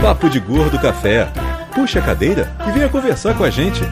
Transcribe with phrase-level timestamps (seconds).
[0.00, 1.28] Papo de Gordo Café.
[1.74, 3.82] Puxa a cadeira e venha conversar com a gente.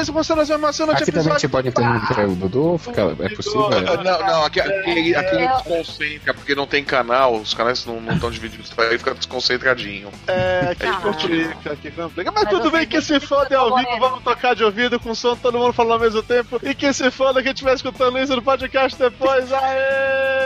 [0.00, 3.28] Bem, ouvintes, pensa com cenas emocionante Aqui também você pode interromper o Dudu, fica, é
[3.28, 3.70] possível?
[3.70, 8.30] Não, não, aqui, aqui, aqui não desconcentra, porque não tem canal, os canais não estão
[8.30, 10.10] divididos, aí fica desconcentradinho.
[10.26, 11.00] É, aqui Ah.
[11.00, 12.32] complica, aqui complica.
[12.32, 15.14] Mas, Mas tudo bem que se foda é ao vivo, vamos tocar de ouvido com
[15.14, 16.58] som, todo mundo falando ao mesmo tempo.
[16.62, 20.39] E que se foda quem estiver escutando isso no podcast depois, aê!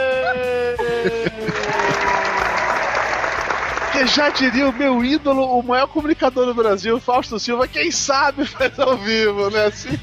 [3.95, 8.43] Que já diria o meu ídolo, o maior comunicador do Brasil, Fausto Silva, quem sabe
[8.45, 9.67] faz ao vivo, né?
[9.67, 9.97] Assim,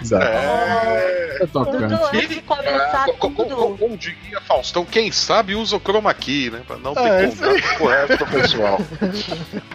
[0.00, 0.24] Exato.
[0.24, 1.18] É.
[1.40, 1.94] É Dudu, tocante.
[2.16, 3.54] antes de começar Ah, co- co- tudo.
[3.54, 6.62] co- Como diria Faustão, quem sabe usa o chroma key, né?
[6.66, 8.78] Pra não ter É, contato com o resto do pessoal.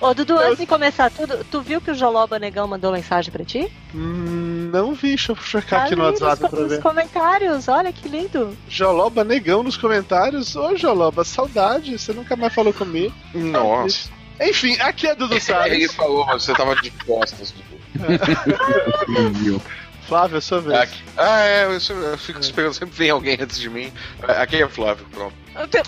[0.02, 3.46] Ô, Dudu, antes de começar tudo, tu viu que o Joloba Negão mandou mensagem pra
[3.46, 3.72] ti?
[3.96, 6.82] hum, não vi, deixa eu checar aqui Ali no WhatsApp nos, pra nos ver.
[6.82, 8.58] comentários, olha que lindo.
[8.68, 10.56] Joloba Negão nos comentários.
[10.58, 13.14] Ô, Joloba, saudade, você nunca mais falou comigo.
[13.34, 14.10] Nossa.
[14.42, 15.94] Enfim, aqui é Dudu Ele Salles.
[15.94, 17.74] falou, mas você tava de costas, Dudu.
[20.08, 20.80] Flávio, sua vez.
[20.80, 21.04] Aqui.
[21.18, 23.92] Ah, é, eu, sou- eu fico esperando, sempre vem alguém antes de mim.
[24.28, 25.34] Aqui é o Flávio, pronto.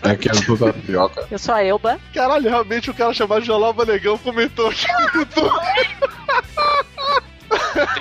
[0.04, 1.28] Aqui é o Dudu Tapioca.
[1.32, 2.00] Eu sou a Elba.
[2.14, 5.60] Caralho, realmente o cara chamado Joloba Negão comentou aqui no YouTube.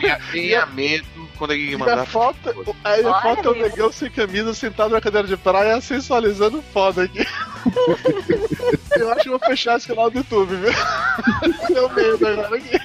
[0.01, 1.05] Tenha, tenha medo
[1.37, 2.07] quando ele E a mandar.
[2.07, 5.81] foto, aí a Olha, foto é o negão sem camisa, sentado na cadeira de praia,
[5.81, 7.27] sensualizando foda aqui.
[8.97, 10.71] Eu acho que eu vou fechar esse canal do YouTube, viu?
[11.75, 12.81] Deu medo agora aqui.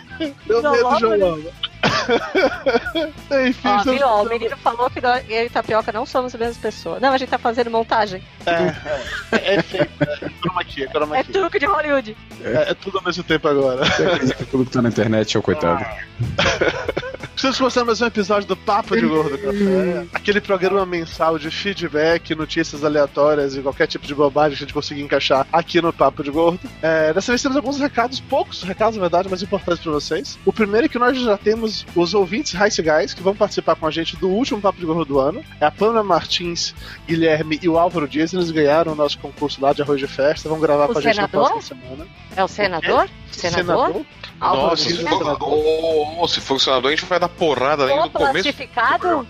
[0.48, 1.52] Deu medo, Joloba.
[3.48, 4.08] Enfim, Ó, você- viu?
[4.08, 7.00] Ó, o menino falou que nós, eu e Tapioca não somos a mesma pessoa.
[7.00, 8.22] Não, a gente tá fazendo montagem.
[8.46, 12.18] É, é, é feito, é chroma key, é chroma É truque de Hollywood.
[12.44, 13.86] É, é tudo ao mesmo tempo agora.
[13.86, 15.86] Você acredita que tudo que tá na internet é o coitado.
[17.40, 20.06] Estamos começando mais um episódio do Papo de Gordo Café.
[20.14, 24.74] Aquele programa mensal de feedback, notícias aleatórias e qualquer tipo de bobagem que a gente
[24.74, 26.60] conseguir encaixar aqui no Papo de Gordo.
[26.82, 30.38] É, dessa vez temos alguns recados, poucos recados, na verdade, mas importantes para vocês.
[30.46, 33.88] O primeiro é que nós já temos os ouvintes Rice Guys que vão participar com
[33.88, 35.42] a gente do último Papo de Gordo do ano.
[35.62, 36.76] É a Pamela Martins,
[37.08, 38.34] Guilherme e o Álvaro Dias.
[38.34, 40.50] Eles ganharam o nosso concurso lá de arroz de festa.
[40.50, 41.42] Vão gravar O com a gente senador?
[41.42, 42.08] na próxima semana.
[42.36, 43.10] É o senador?
[43.32, 44.06] Senador?
[44.40, 47.84] Álvaro Nossa, se for, oh, oh, se for o senador, a gente vai dar porrada
[47.84, 48.32] ali no começo.
[48.34, 49.28] plastificado?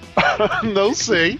[0.73, 1.39] Não sei.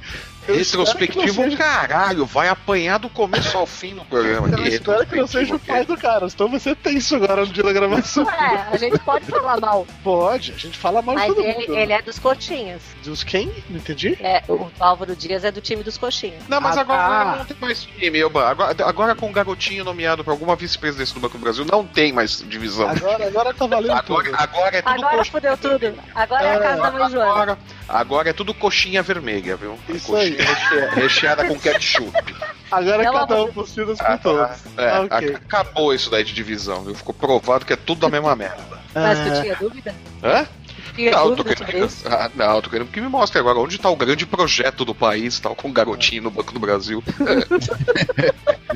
[0.50, 4.48] Eu Retrospectivo, não seja- caralho, vai apanhar do começo ao fim no programa.
[4.58, 7.52] Eu espero que não seja o pai do cara, senão vai ser tenso agora no
[7.52, 8.28] dia da gravação.
[8.30, 9.86] É, a gente pode falar mal.
[10.04, 11.76] Pode, a gente fala mal de Mas todo ele, mundo.
[11.78, 12.82] ele é dos coxinhas.
[13.04, 13.52] Dos quem?
[13.70, 14.18] Não entendi?
[14.22, 16.44] É, o Álvaro Dias é do time dos coxinhas.
[16.48, 17.36] Não, mas Ah, agora tá.
[17.38, 18.50] não tem mais time, Elba.
[18.50, 22.12] Agora, agora com o garotinho nomeado para alguma vice-presidência do Banco do Brasil, não tem
[22.12, 22.90] mais divisão.
[22.90, 24.36] Agora, agora tá valendo Agora, tudo.
[24.42, 25.32] agora é tudo Agora coxinha.
[25.32, 25.94] fudeu tudo.
[26.16, 27.30] Agora é a casa da mãe Joana.
[27.32, 27.58] Agora,
[27.88, 29.78] agora é tudo coxinha vermelha, viu?
[29.90, 30.39] Isso coxinha aí.
[30.44, 32.36] Recheada, recheada com ketchup.
[32.72, 34.58] Agora Pelo cada um por si das por todos.
[34.78, 35.30] É, Ah, ok.
[35.30, 36.94] ac- acabou isso daí de divisão, viu?
[36.96, 38.80] Ficou provado que é tudo a mesma merda.
[38.94, 39.96] Mas tu Ah, tinha dúvida?
[40.24, 40.48] Hã?
[41.00, 43.78] Tinha Não, eu tô querendo, ah, não, eu tô querendo que me mostre agora onde
[43.78, 47.02] tá o grande projeto do país, tal, com o garotinho no Banco do Brasil.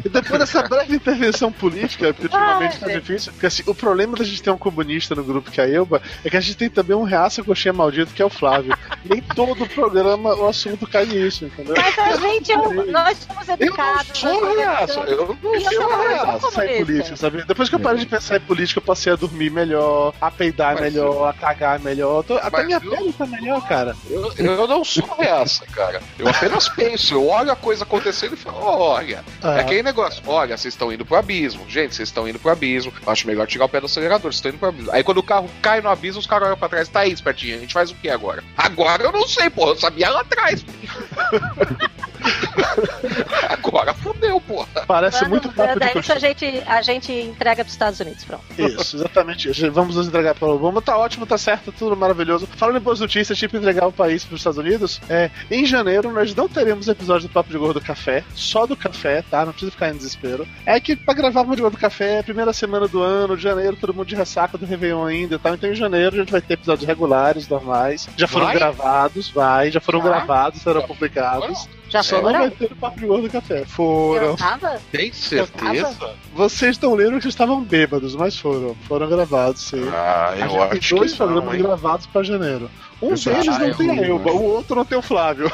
[0.06, 3.02] E depois dessa breve intervenção política, porque ultimamente tá gente.
[3.02, 5.70] difícil, porque assim, o problema da gente ter um comunista no grupo que é a
[5.70, 8.76] Elba é que a gente tem também um reaça coxinha maldito que é o Flávio.
[9.04, 11.76] Nem todo programa o assunto cai nisso, entendeu?
[11.78, 14.18] Mas a gente, é um- nós somos Eu não educados.
[14.20, 16.66] sou reaça, eu não Eu sou reaça.
[16.66, 17.44] em política, sabe?
[17.46, 20.74] Depois que eu parei de pensar em política, eu passei a dormir melhor, a peidar
[20.76, 22.13] Mas melhor, a cagar melhor.
[22.22, 23.96] Tô- até minha eu- pele tá melhor, cara.
[24.10, 26.02] Eu, eu não sou reaça, cara.
[26.20, 29.24] Eu apenas penso, eu olho a coisa acontecendo e falo, olha.
[29.42, 29.58] Ah.
[29.58, 31.66] É aquele negócio, olha, vocês estão indo pro abismo.
[31.70, 32.92] Gente, vocês estão indo pro abismo.
[33.08, 34.92] Acho melhor tirar o pé do acelerador, vocês estão indo pro abismo.
[34.92, 37.56] Aí quando o carro cai no abismo, os caras olham pra trás, tá aí, espertinho,
[37.56, 38.44] a gente faz o que agora?
[38.58, 40.66] Agora eu não sei, porra, eu sabia lá atrás.
[43.50, 44.68] agora fodeu, porra.
[44.88, 48.44] Parece muito papo de manda isso a gente, a gente entrega pros Estados Unidos, pronto.
[48.58, 49.72] Isso, exatamente isso.
[49.72, 50.82] Vamos nos entregar para o Obama.
[50.82, 52.48] Tá ótimo, tá certo, tudo maravilhoso.
[52.56, 56.12] Falando em boas notícias, tipo entregar o país para os Estados Unidos, é, em janeiro
[56.12, 59.46] nós não teremos episódio do Papo de Gordo Café, só do café, tá?
[59.46, 60.48] Não precisa ficar em desespero.
[60.66, 63.44] É que pra gravar o Papo de Gordo Café é primeira semana do ano, de
[63.44, 65.54] janeiro, todo mundo de ressaca do Réveillon ainda e tal.
[65.54, 68.08] Então em janeiro a gente vai ter episódios regulares, normais.
[68.18, 68.56] Já foram Vai?
[68.56, 71.68] gravados, vai, já foram gravados, serão publicados.
[71.94, 72.50] Já Só não vai foram?
[72.50, 72.72] ter
[73.06, 73.66] o Gordo Café.
[73.66, 74.28] Foram.
[74.30, 74.82] Eu tava?
[74.92, 75.96] Tem certeza?
[76.34, 78.76] Vocês estão lendo que estavam bêbados, mas foram.
[78.88, 79.88] Foram gravados, sim.
[79.94, 81.62] Ah, eu tem acho dois que não, programas hein?
[81.62, 82.68] gravados pra janeiro.
[83.00, 85.52] Um Eu deles não que tem a eu- Elba, o outro não tem o Flávio.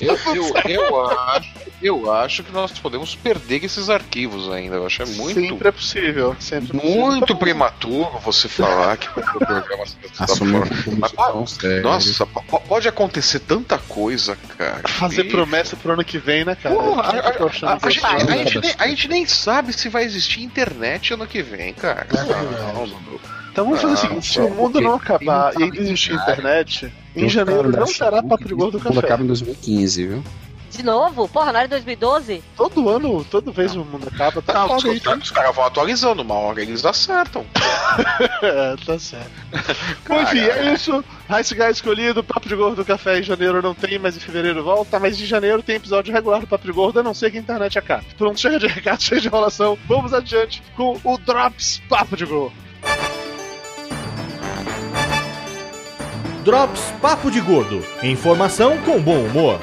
[0.00, 1.50] Eu, eu, eu, acho,
[1.82, 4.76] eu acho que nós podemos perder esses arquivos ainda.
[4.76, 5.40] Eu acho é muito.
[5.40, 6.36] Sempre é possível.
[6.38, 7.00] Sempre é possível.
[7.06, 10.66] Muito prematuro você falar que o programa dessa forma.
[10.98, 11.82] Mas, sério.
[11.82, 14.82] Nossa, po- pode acontecer tanta coisa, cara.
[14.88, 16.74] Fazer E- promessa pro ano que vem, né, cara?
[16.74, 17.10] Porra, a,
[17.90, 21.72] gente, a gente nem, a gente nem sabe se vai existir internet ano que vem,
[21.74, 22.06] cara.
[22.74, 23.37] Não, não.
[23.58, 26.92] Então vamos fazer o Ah, seguinte: se o mundo não acabar e ainda existir internet,
[27.16, 29.22] em janeiro não terá papo gordo mundo acaba café.
[29.24, 30.24] em 2015, viu?
[30.70, 31.26] De novo?
[31.28, 32.40] Porra, não era 2012?
[32.56, 35.16] Todo ano, toda vez o mundo acaba, tá Não, os, aí, tá?
[35.16, 37.44] os caras vão atualizando, uma hora eles acertam.
[38.42, 39.30] É, tá certo.
[40.06, 41.04] Bom, enfim, é isso.
[41.28, 44.62] Rice Guy escolhido, Papo de Gordo do Café em janeiro não tem, mas em fevereiro
[44.62, 45.00] volta.
[45.00, 47.40] Mas em janeiro tem episódio regular do Papo de Gordo, a não ser que a
[47.40, 48.04] internet acabe.
[48.16, 49.76] Pronto, chega de recado, chega de enrolação.
[49.88, 52.67] Vamos adiante com o Drops Papo de Gordo.
[56.48, 57.84] Drops Papo de Gordo.
[58.02, 59.60] Informação com bom humor.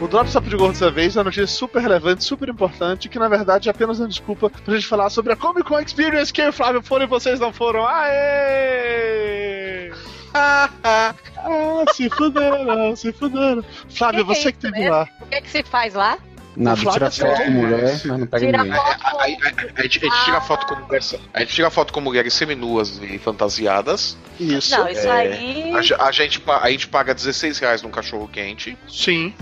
[0.00, 3.18] O Drops Papo de Gordo dessa vez é uma notícia super relevante, super importante, que
[3.18, 6.40] na verdade é apenas uma desculpa pra gente falar sobre a Comic Con Experience que
[6.40, 7.84] eu e o Flávio foram e vocês não foram.
[7.84, 9.90] Aê!
[10.34, 11.14] Ah,
[11.94, 13.64] se fuderam, se fuderam.
[13.90, 14.90] Flávio, Que que é você que teve né?
[14.90, 15.08] lá.
[15.20, 16.18] O que é que se faz lá?
[16.56, 18.80] Nada, tira foto com mulher, mas não pega Tira ninguém.
[18.80, 18.88] foto.
[19.04, 21.92] A, a- a- a gente, a gente tira foto com mulheres, a gente tira foto
[21.92, 24.16] com mulheres seminuas e fantasiadas.
[24.40, 24.76] Isso.
[24.76, 25.72] Não, isso É, aí.
[25.76, 28.76] A, ge- a gente, a gente paga 16 reais num cachorro quente.
[28.88, 29.32] Sim.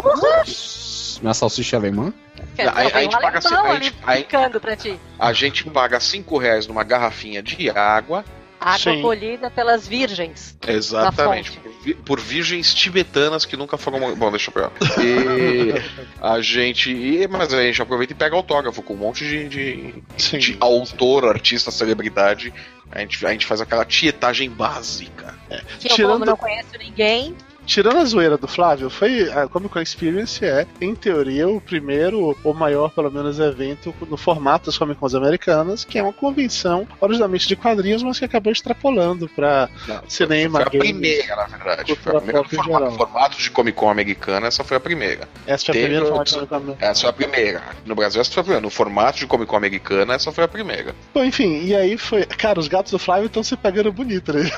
[1.22, 2.12] Minha salsicha alemã?
[2.54, 3.40] Dizer, a- a gente paga a
[3.80, 5.00] gente- a gente-.
[5.18, 8.24] A gente paga 5 reais numa garrafinha de água.
[8.66, 9.00] Água Sim.
[9.02, 10.58] colhida pelas virgens.
[10.66, 11.50] Exatamente.
[11.52, 11.60] fonte.
[11.60, 14.16] Por, vi- por virgens tibetanas que nunca foram.
[14.16, 14.72] Bom, deixa pra lá.
[15.02, 15.72] E
[16.20, 16.90] a gente.
[16.90, 20.38] e- mas a gente aproveita e pega autógrafo com um monte de, de, Sim.
[20.38, 22.52] de autor, artista, celebridade.
[22.90, 25.34] A gente, a gente faz aquela tietagem básica.
[25.80, 27.36] Que eu, Tirando- como não conheço ninguém,
[27.66, 32.36] Tirando a zoeira do Flávio, foi a Comic Con Experience é, em teoria, o primeiro,
[32.44, 36.86] ou maior, pelo menos, evento no formato das Comic Cons americanas, que é uma convenção,
[37.00, 41.44] originalmente de quadrinhos, mas que acabou extrapolando pra Não, cinema, foi a games, primeira, na
[41.56, 41.96] verdade.
[41.96, 42.92] Foi a primeira formato, geral.
[42.92, 45.28] formato de Comic Con americana, essa foi a primeira.
[45.46, 46.86] Essa foi a primeira outros- formato da Comic Con.
[46.86, 47.62] Essa foi a primeira.
[47.84, 48.62] No Brasil, essa foi a primeira.
[48.62, 50.94] No formato de Comic Con americana, essa foi a primeira.
[51.12, 52.24] Bom, enfim, e aí foi.
[52.26, 54.48] Cara, os gatos do Flávio estão se pegando bonito, né?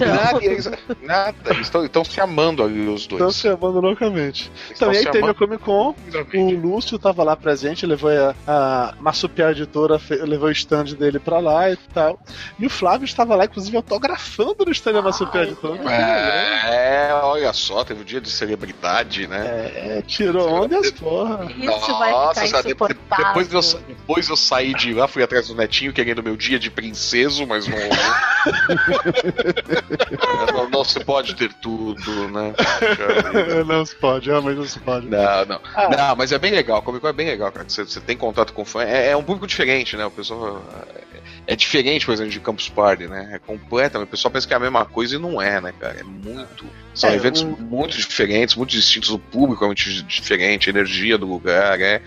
[0.00, 0.68] Nada, eles,
[1.00, 3.20] nada, eles estão se amando ali, os dois.
[3.20, 4.50] Estão se amando loucamente.
[4.66, 5.94] Eles Então, e aí teve a amando Comic Con,
[6.34, 11.38] o Lúcio tava lá presente, levou a, a Marsupial Editora, levou o stand dele pra
[11.38, 12.18] lá e tal.
[12.58, 15.80] E o Flávio estava lá, inclusive, autografando no stand da Marsupial Editora.
[15.90, 19.70] É, olha só, teve o dia de celebridade, né?
[19.74, 21.46] É, tirou onda as porra.
[21.50, 23.26] isso vai ficar de- insuportável.
[23.26, 26.70] depois, eu, depois eu saí de lá, fui atrás do netinho querendo meu dia de
[26.70, 27.76] princeso, mas não.
[27.78, 27.90] É,
[30.52, 32.54] não, não se pode ter tudo, né?
[33.66, 35.06] não se pode, realmente não se pode.
[35.08, 35.60] Não, não.
[35.74, 35.88] Ah.
[35.88, 36.82] Não, mas é bem legal.
[36.82, 37.64] Comic Con é bem legal, cara.
[37.64, 38.82] que Você, você tem contato com fã.
[38.82, 40.04] É, é um público diferente, né?
[40.06, 40.62] O pessoal.
[41.46, 43.30] É, é diferente, por exemplo, de Campus Party, né?
[43.34, 44.08] É completamente.
[44.08, 45.96] O pessoal pensa que é a mesma coisa e não é, né, cara?
[46.00, 46.64] É muito.
[46.94, 49.10] São É, eventos o- muito diferentes, muito distintos.
[49.10, 51.80] O público é muito di- diferente, a energia do lugar.
[51.80, 52.00] É,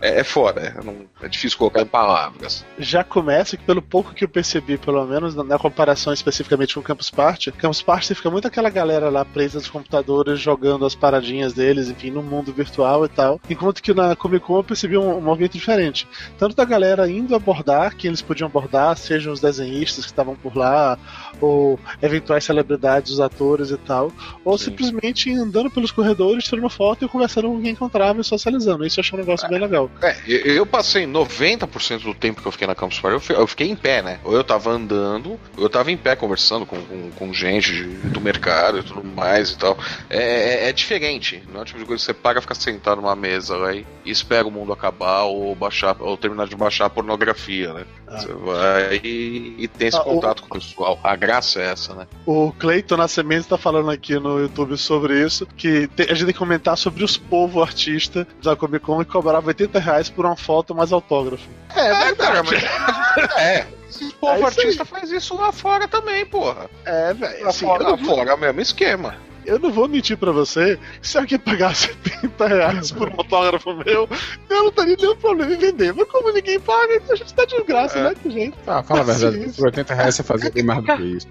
[0.00, 0.60] é, é foda.
[0.60, 2.64] É, não- é difícil colocar em palavras.
[2.78, 6.80] Já começa que, pelo pouco que eu percebi, pelo menos na, na comparação especificamente com
[6.80, 10.94] o Campus Party, Campus Party fica muito aquela galera lá presa nos computadores, jogando as
[10.94, 13.40] paradinhas deles, enfim, no mundo virtual e tal.
[13.50, 16.06] Enquanto que na Comic Con eu percebi um, um movimento diferente.
[16.38, 20.56] Tanto da galera indo abordar quem eles podiam abordar, sejam os desenhistas que estavam por
[20.56, 20.98] lá,
[21.40, 24.12] ou eventuais celebridades, os atores e tal,
[24.44, 24.66] ou Sim.
[24.66, 28.86] simplesmente andando pelos corredores, tirando foto e conversando com quem encontrava e socializando.
[28.86, 29.87] Isso eu achei um negócio bem legal.
[30.00, 33.46] É, eu, passei 90% do tempo que eu fiquei na Campus Party, eu fi- eu
[33.46, 34.20] fiquei em pé, né?
[34.24, 37.84] Ou eu tava andando, ou eu tava em pé conversando com, com, com gente de-
[38.08, 39.76] do mercado e tudo mais e tal.
[40.08, 43.00] É, é, é diferente, não é o tipo de coisa que você paga ficar sentado
[43.00, 46.86] numa mesa lá e, e espera o mundo acabar ou baixar, ou terminar de baixar
[46.86, 47.84] a pornografia, né?
[48.06, 48.18] Ah.
[48.20, 50.98] Você vai e, e tem esse Ah, o- contato com o pessoal.
[51.02, 52.06] A graça é essa, né?
[52.24, 56.32] O Cleiton Nascimento tá falando aqui no YouTube sobre isso, que te- a gente tem
[56.32, 60.36] que comentar sobre os povo artista da Comic Con que cobrava 80 reais por uma
[60.36, 61.48] foto mais autógrafo.
[61.74, 62.62] É, cara, mas.
[63.38, 63.66] é.
[63.88, 64.66] Esse É povo isso aí.
[64.66, 66.68] artista faz isso lá fora também, porra.
[66.84, 67.42] É, velho.
[67.44, 69.16] Lá Assim, fora, lá fora é o mesmo esquema.
[69.48, 74.08] Eu não vou mentir pra você, se alguém pagasse 70 reais por um autógrafo meu,
[74.50, 75.92] eu não teria nenhum problema em vender.
[75.92, 78.56] Mas como ninguém paga, então a gente tá de graça, né, com gente?
[78.66, 79.44] Ah, fala a verdade.
[79.44, 79.52] Sim.
[79.52, 81.26] Por 80 reais você fazia bem mais do que isso.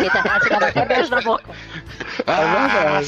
[0.00, 1.44] Eita, você dava até beijo na boca.
[2.26, 3.06] Ah, verdade.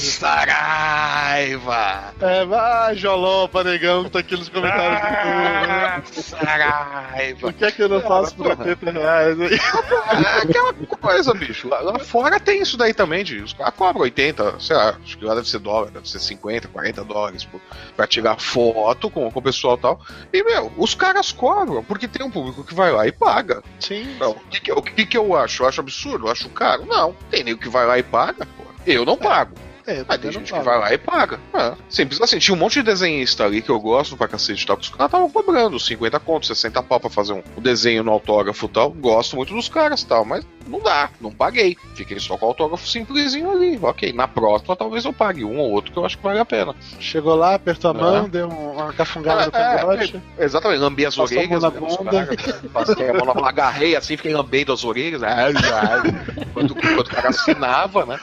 [0.89, 2.15] Saraiva!
[2.21, 6.23] É, vai, Jolopa, negão, que tá aqui nos comentários do Ah, YouTube.
[6.23, 7.39] Saraiva!
[7.41, 9.55] Por que, é que eu não faço por 80 reais aí?
[9.55, 11.69] É aquela coisa, bicho.
[11.69, 15.19] Lá, lá fora tem isso daí também, de, os caras cobram 80, sei lá, acho
[15.19, 17.61] que lá deve ser dólar, deve ser 50, 40 dólares por,
[17.97, 20.01] pra tirar foto com, com o pessoal e tal.
[20.33, 23.63] E, meu, os caras cobram, porque tem um público que vai lá e paga.
[23.81, 24.17] Sim.
[24.19, 25.63] Não, o que, que, o que, que eu acho?
[25.63, 26.27] Eu acho absurdo?
[26.27, 26.85] Eu acho caro?
[26.87, 27.15] Não.
[27.31, 28.65] Tem nego que vai lá e paga, pô.
[28.87, 29.55] Eu não pago.
[29.87, 30.65] É, eu Mas tem gente que pago.
[30.65, 31.41] vai lá e paga.
[31.55, 31.75] É.
[31.89, 32.39] Simples assim.
[32.39, 34.89] Tinha um monte de desenhista ali que eu gosto pra cacete e tal, que os
[34.91, 38.69] caras estavam cobrando 50 contos, 60 pau pra fazer um, um desenho no autógrafo e
[38.69, 38.91] tal.
[38.91, 41.77] Gosto muito dos caras e tal, mas não dá, não paguei.
[41.95, 43.79] Fiquei só com o autógrafo simplesinho ali.
[43.83, 46.45] Ok, na próxima talvez eu pague um ou outro que eu acho que vale a
[46.45, 46.75] pena.
[47.01, 47.97] Chegou lá, apertou a É.
[48.01, 50.23] mão, deu um- uma cafungada no É, cangote.
[50.39, 51.63] Exatamente, lambi as Passou a orelhas.
[51.63, 52.69] mão na né, bunda.
[52.73, 55.21] Passei a mão na agarrei assim, fiquei lambendo as orelhas.
[55.23, 58.19] né, ai, ai, Enquanto, enquanto o cara assinava, né?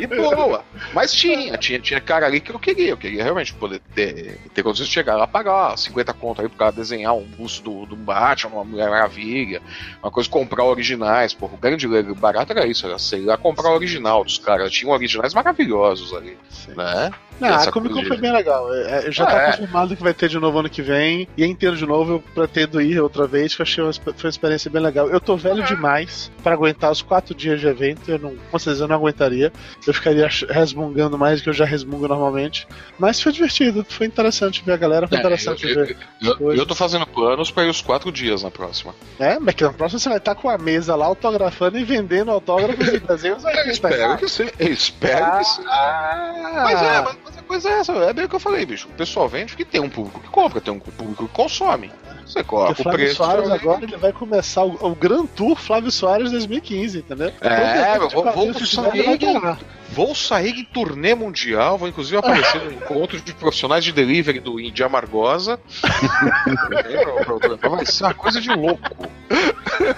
[0.00, 0.64] E, boa.
[0.92, 2.90] Mas tinha, tinha, tinha cara ali que eu queria.
[2.90, 6.58] Eu queria realmente poder ter, ter condições de chegar lá pagar 50 conto aí pro
[6.58, 9.62] cara desenhar um busto do, do Batman, uma Mulher Maravilha,
[10.02, 11.34] uma coisa, comprar originais.
[11.34, 14.72] Porra, o grande barato era isso, era sei lá comprar o original dos caras.
[14.72, 16.74] Tinham originais maravilhosos ali, Sim.
[16.74, 17.10] né?
[17.40, 18.72] Não, a Comic Con foi bem legal.
[18.74, 19.46] É, é, já Ah, tá é.
[19.52, 21.28] confirmado que vai ter de novo ano que vem.
[21.36, 24.28] E entendo de novo, eu pretendo ir outra vez, que eu achei uma, foi uma
[24.30, 25.08] experiência bem legal.
[25.08, 28.10] Eu tô velho demais pra aguentar os quatro dias de evento.
[28.10, 29.52] Eu não, com certeza eu não aguentaria.
[29.86, 32.66] Eu ficaria resmungando mais do que eu já resmungo normalmente.
[32.98, 35.96] Mas foi divertido, foi interessante ver a galera, foi É, interessante eu, ver.
[36.22, 38.94] eu, eu, eu tô fazendo planos pra ir os quatro dias na próxima.
[39.18, 42.30] É, mas que na próxima você vai estar com a mesa lá autografando e vendendo
[42.30, 43.56] autógrafos e desenhos aí.
[43.68, 44.48] Eu espero que sim.
[44.58, 45.62] Eu espero que sim.
[45.68, 47.16] Ah, Mas é, mas,
[47.48, 48.86] coisa é essa, é bem o que eu falei, bicho.
[48.88, 51.90] O pessoal vende porque tem um público que compra, tem um público que consome.
[52.28, 53.16] Você coloca o Flávio preço.
[53.16, 53.58] Soares também.
[53.60, 57.32] agora ele vai começar o, o Grand Tour Flávio Soares 2015, entendeu?
[57.40, 59.58] É, eu vou- vou sair.
[59.90, 64.60] Vou sair em turnê mundial, vou inclusive aparecer no encontro de profissionais de delivery do
[64.60, 65.58] Índia Amargosa.
[67.70, 68.82] Vai ser uma coisa de louco.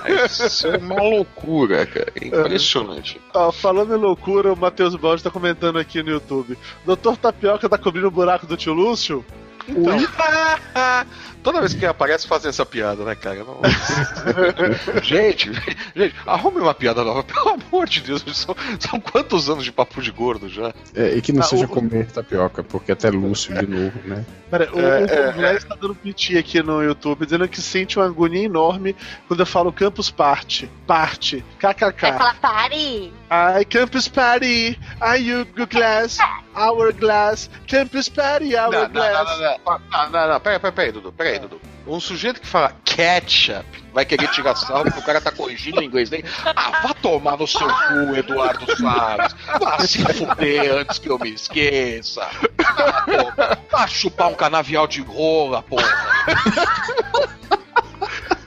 [0.02, 2.12] Vai ser uma loucura, cara.
[2.22, 3.20] Impressionante.
[3.34, 6.56] Ó, falando em loucura, o Matheus Baldi tá comentando aqui no YouTube.
[6.84, 9.24] Doutor Tapioca tá cobrindo o buraco do tio Lúcio?
[9.68, 9.96] Então,
[11.42, 13.44] Toda vez que aparece fazem essa piada, né, cara?
[13.44, 13.60] Não-
[15.02, 15.50] gente,
[15.94, 18.24] gente, arrume uma piada nova, pelo amor de Deus.
[18.32, 20.72] São, são quantos anos de papo de gordo já?
[20.94, 24.24] É, e que não Ah, seja o- comer tapioca, porque até Lúcio de novo, né?
[24.50, 28.06] pera, o, É, o Glass tá dando piti aqui no YouTube, dizendo que sente uma
[28.06, 28.94] agonia enorme
[29.28, 30.70] quando eu falo Campus Party.
[30.86, 31.44] Parte.
[31.62, 32.12] Vai KKK.
[32.18, 33.12] falar, pare!
[33.28, 34.78] Ai, Campus Party.
[35.00, 36.18] Ai, you glass.
[36.56, 37.48] Our glass.
[37.68, 39.28] Campus Party, our Não, não, glass.
[39.28, 41.60] não, não, não, não, não, não, peraí, peraí, peraí, Dudu, peraí, Dudu.
[41.86, 45.82] Um sujeito que fala ketchup vai querer tirar sarro porque o cara tá corrigindo o
[45.82, 46.24] inglês dele.
[46.44, 49.34] Ah, vá tomar no seu cu, Eduardo Salles.
[49.58, 52.28] Vá se fuder antes que eu me esqueça.
[52.64, 55.88] Ah, Vá chupar um canavial de rola, porra.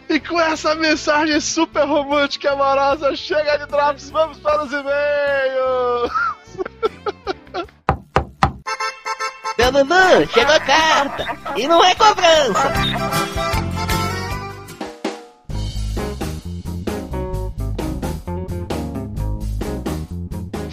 [0.10, 6.12] E com essa mensagem super romântica e amorosa, chega de drops, vamos para os e-mails!
[9.63, 11.25] Seu Dudu, chegou carta!
[11.55, 12.74] E não é cobrança!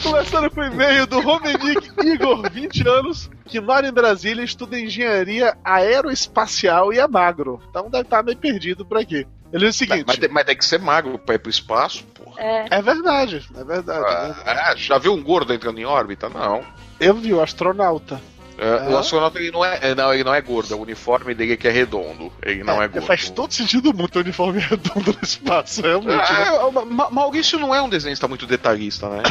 [0.03, 4.79] Começando com o e-mail do Romenick Igor, 20 anos, que mora em Brasília e estuda
[4.81, 7.61] engenharia aeroespacial e é magro.
[7.69, 9.27] Então deve estar meio perdido por aqui.
[9.53, 12.05] Ele diz o seguinte: Mas, tem- mas tem que ser magro pra ir pro espaço,
[12.15, 12.41] porra.
[12.41, 14.05] É, é verdade, é verdade.
[14.05, 14.41] é verdade.
[14.47, 16.29] Ah, já viu um gordo entrando em órbita?
[16.29, 16.65] Não.
[16.99, 18.21] Eu vi o astronauta.
[18.61, 18.89] É, É?
[18.91, 21.57] O astronauta ele não é, é, não, ele não é gordo, o uniforme dele é
[21.57, 22.31] que é redondo.
[22.43, 23.07] Ele não é, gordo.
[23.07, 26.31] Faz todo sentido muito o uniforme redondo no espaço, realmente.
[26.33, 26.45] né?
[26.49, 29.23] Ah, Ma- Maurício não é um desenhista muito detalhista, né?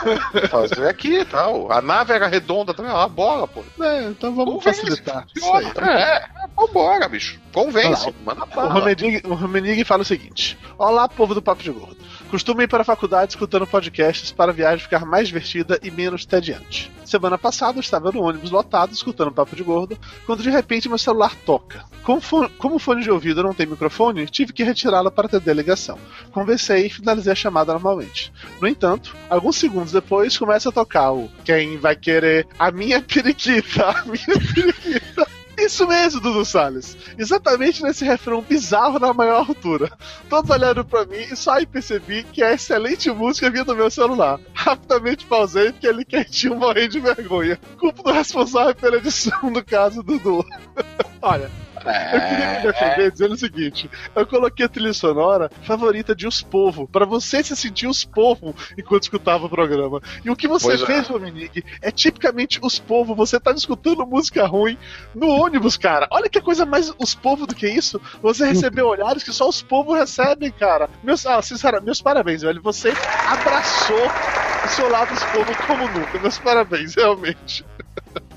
[0.50, 1.70] Fazer aqui e tal.
[1.70, 3.62] A nave era redonda também, ó, a bola, pô.
[3.82, 5.26] É, então vamos Convence, facilitar.
[5.36, 5.66] Isso aí.
[5.86, 6.24] É,
[6.56, 7.38] vambora, bicho.
[7.52, 8.84] Convence, manda O bala.
[9.24, 11.96] O Romenig fala o seguinte: Olá, povo do Papo de Gordo.
[12.30, 16.26] Costumo ir para a faculdade escutando podcasts para a viagem ficar mais divertida e menos
[16.26, 16.92] tediante.
[17.02, 21.34] Semana passada estava no ônibus lotado escutando Papo de Gordo, quando de repente meu celular
[21.46, 21.86] toca.
[22.02, 25.54] Como, fo- como fone de ouvido não tem microfone, tive que retirá-lo para atender a
[25.54, 25.98] ligação.
[26.30, 28.30] Conversei e finalizei a chamada normalmente.
[28.60, 33.84] No entanto, alguns segundos depois começa a tocar o Quem vai querer a minha periquita,
[33.88, 35.26] a minha periquita.
[35.68, 36.96] Isso mesmo, Dudu Salles.
[37.18, 39.92] Exatamente nesse refrão bizarro na maior altura.
[40.26, 43.90] Todos olhando pra mim e só aí percebi que a excelente música vinha do meu
[43.90, 44.40] celular.
[44.54, 47.60] Rapidamente pausei porque ele quietinho morrendo de vergonha.
[47.78, 50.42] Culpa do responsável pela edição do caso, Dudu.
[51.20, 51.50] Olha,
[51.84, 56.42] eu queria me defender dizendo o seguinte: eu coloquei a trilha sonora favorita de Os
[56.42, 60.00] Povo, pra você se sentir Os Povo enquanto escutava o programa.
[60.24, 60.86] E o que você Pois é.
[60.86, 63.14] fez, Dominique, é tipicamente Os Povo.
[63.14, 64.78] Você tá escutando música ruim
[65.14, 66.08] no ônibus, cara.
[66.10, 68.00] Olha que coisa mais Os Povo do que isso.
[68.22, 70.88] Você recebeu olhares que só os povos recebem, cara.
[71.02, 72.62] Meus, ah, sinceramente, meus parabéns, velho.
[72.62, 72.92] Você
[73.26, 74.06] abraçou
[74.64, 76.18] o seu lado Os Povo como nunca.
[76.18, 77.64] Meus parabéns, realmente.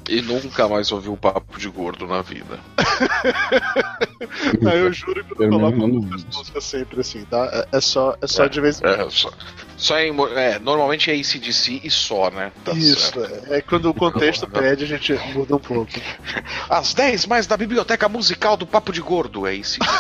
[0.09, 2.59] E nunca mais ouvi um papo de gordo na vida.
[4.61, 6.27] Não, eu juro que eu menos não muitas vi.
[6.35, 7.49] músicas sempre assim, tá?
[7.71, 9.01] É, é só, é só de vez em quando.
[9.07, 9.31] É, só,
[9.81, 12.51] só em, é, normalmente é ACDC e só, né?
[12.63, 13.51] Tá Isso, certo.
[13.51, 15.91] é, é quando o contexto pede, a gente muda um pouco.
[16.69, 19.79] As 10 mais da biblioteca musical do Papo de Gordo, é ACDC.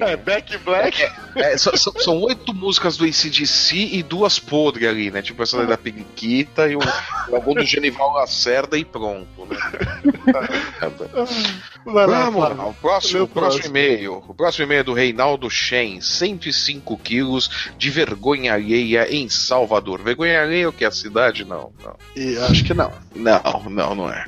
[0.00, 1.02] É, Back Black.
[1.36, 5.22] É, são, são- são oito músicas do ACDC e duas podres ali, né?
[5.22, 6.80] Tipo essa da Periquita e o,
[7.32, 9.56] algum do Genival Lacerda e pronto, né?
[11.86, 12.56] Lá, Vamos Flávio.
[12.56, 14.22] lá, o próximo, o próximo e-mail.
[14.26, 20.02] O próximo e-mail é do Reinaldo Shen, 105 quilos de vergonha alheia em Salvador.
[20.02, 20.84] Vergonha alheia o que?
[20.84, 21.44] A cidade?
[21.44, 21.96] Não, não.
[22.16, 22.92] E acho que não.
[23.14, 24.24] Não, não, não é.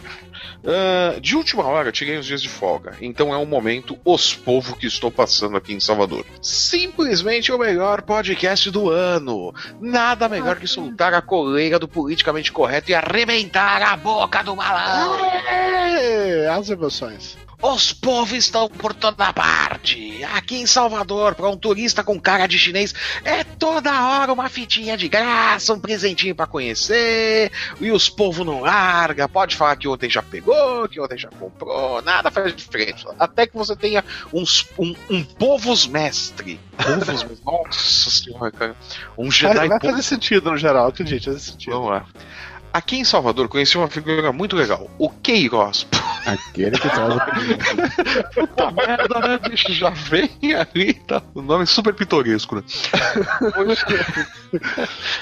[0.66, 4.76] Ah, de última hora, tirei uns dias de folga, então é um momento os povo
[4.76, 6.26] que estou passando aqui em Salvador.
[6.42, 9.54] Simplesmente o melhor podcast do ano.
[9.80, 15.24] Nada melhor que soltar a coleira do politicamente correto e arrebentar a boca do malandro.
[15.24, 17.38] É, as emoções.
[17.60, 20.22] Os povos estão por toda parte.
[20.34, 22.94] Aqui em Salvador, para um turista com cara de chinês,
[23.24, 27.50] é toda hora uma fitinha de graça, um presentinho para conhecer.
[27.80, 29.28] E os povos não larga.
[29.28, 32.02] Pode falar que ontem já pegou, que ontem já comprou.
[32.02, 33.14] Nada faz diferença.
[33.18, 36.60] Até que você tenha uns, um, um povos mestre.
[36.76, 37.38] Povos mestre.
[37.44, 38.76] Nossa senhora, cara.
[39.16, 39.92] Um Vai, Jedi vai povo.
[39.92, 41.72] fazer sentido no geral, acredite, vai fazer sentido.
[41.72, 42.06] Vamos lá.
[42.76, 44.90] Aqui em Salvador, conheci uma figura muito legal.
[44.98, 45.86] O Queiroz.
[46.26, 47.20] Aquele que traz o
[48.34, 49.72] Puta merda, né, bicho?
[49.72, 51.22] Já vem ali, tá?
[51.34, 52.62] O nome é super pitoresco, né?
[53.54, 53.74] Foi,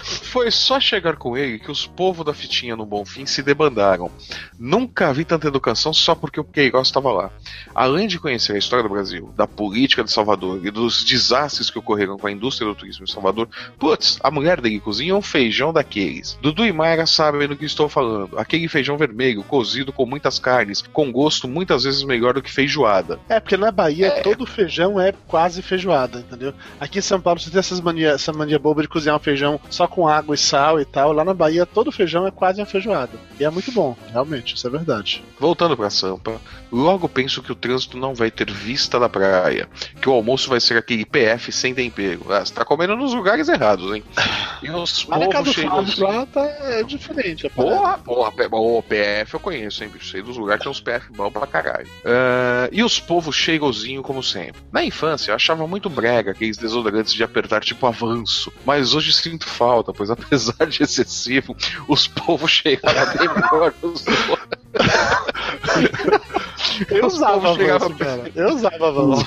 [0.03, 4.11] Foi só chegar com ele que os povos da fitinha no Bonfim se debandaram.
[4.59, 7.31] Nunca vi tanta educação só porque o Queiroz estava lá.
[7.73, 11.79] Além de conhecer a história do Brasil, da política de Salvador e dos desastres que
[11.79, 13.49] ocorreram com a indústria do turismo em Salvador,
[13.79, 16.37] putz, a mulher dele cozinha um feijão daqueles.
[16.43, 18.39] Dudu e Mayra sabem do que estou falando.
[18.39, 23.19] Aquele feijão vermelho, cozido com muitas carnes, com gosto muitas vezes melhor do que feijoada.
[23.29, 26.55] É, porque na Bahia todo feijão é quase feijoada, entendeu?
[26.81, 29.61] Aqui em São Paulo você tem essas mania, essa mania boba de cozinhar um feijão
[29.71, 31.13] só com água e sal e tal.
[31.13, 33.13] Lá na Bahia todo feijão é quase uma feijoada.
[33.39, 35.23] E é muito bom, realmente, isso é verdade.
[35.39, 39.69] Voltando pra Sampa, logo penso que o trânsito não vai ter vista da praia,
[40.01, 42.27] que o almoço vai ser aquele PF sem tempero.
[42.31, 44.03] Ah, você tá comendo nos lugares errados, hein?
[44.63, 47.34] E os casa povos chegam lá tá, é diferente.
[47.47, 47.77] A parada.
[47.77, 50.11] Porra, porra, ô, PF eu conheço, hein, bicho?
[50.11, 51.89] Sei dos lugares que tem uns PF bom pra caralho.
[52.05, 54.61] Ah, e os povos cheirosinho como sempre.
[54.73, 58.53] Na infância, eu achava muito brega aqueles desodorantes de apertar tipo avanço.
[58.65, 61.55] Mas hoje sinto falta, pois apesar de excessivo,
[61.89, 63.75] os povos cheiravam bem melhor.
[63.83, 64.05] Os...
[66.91, 68.31] Eu usava avanço, cara.
[68.35, 69.25] Eu usava avanço.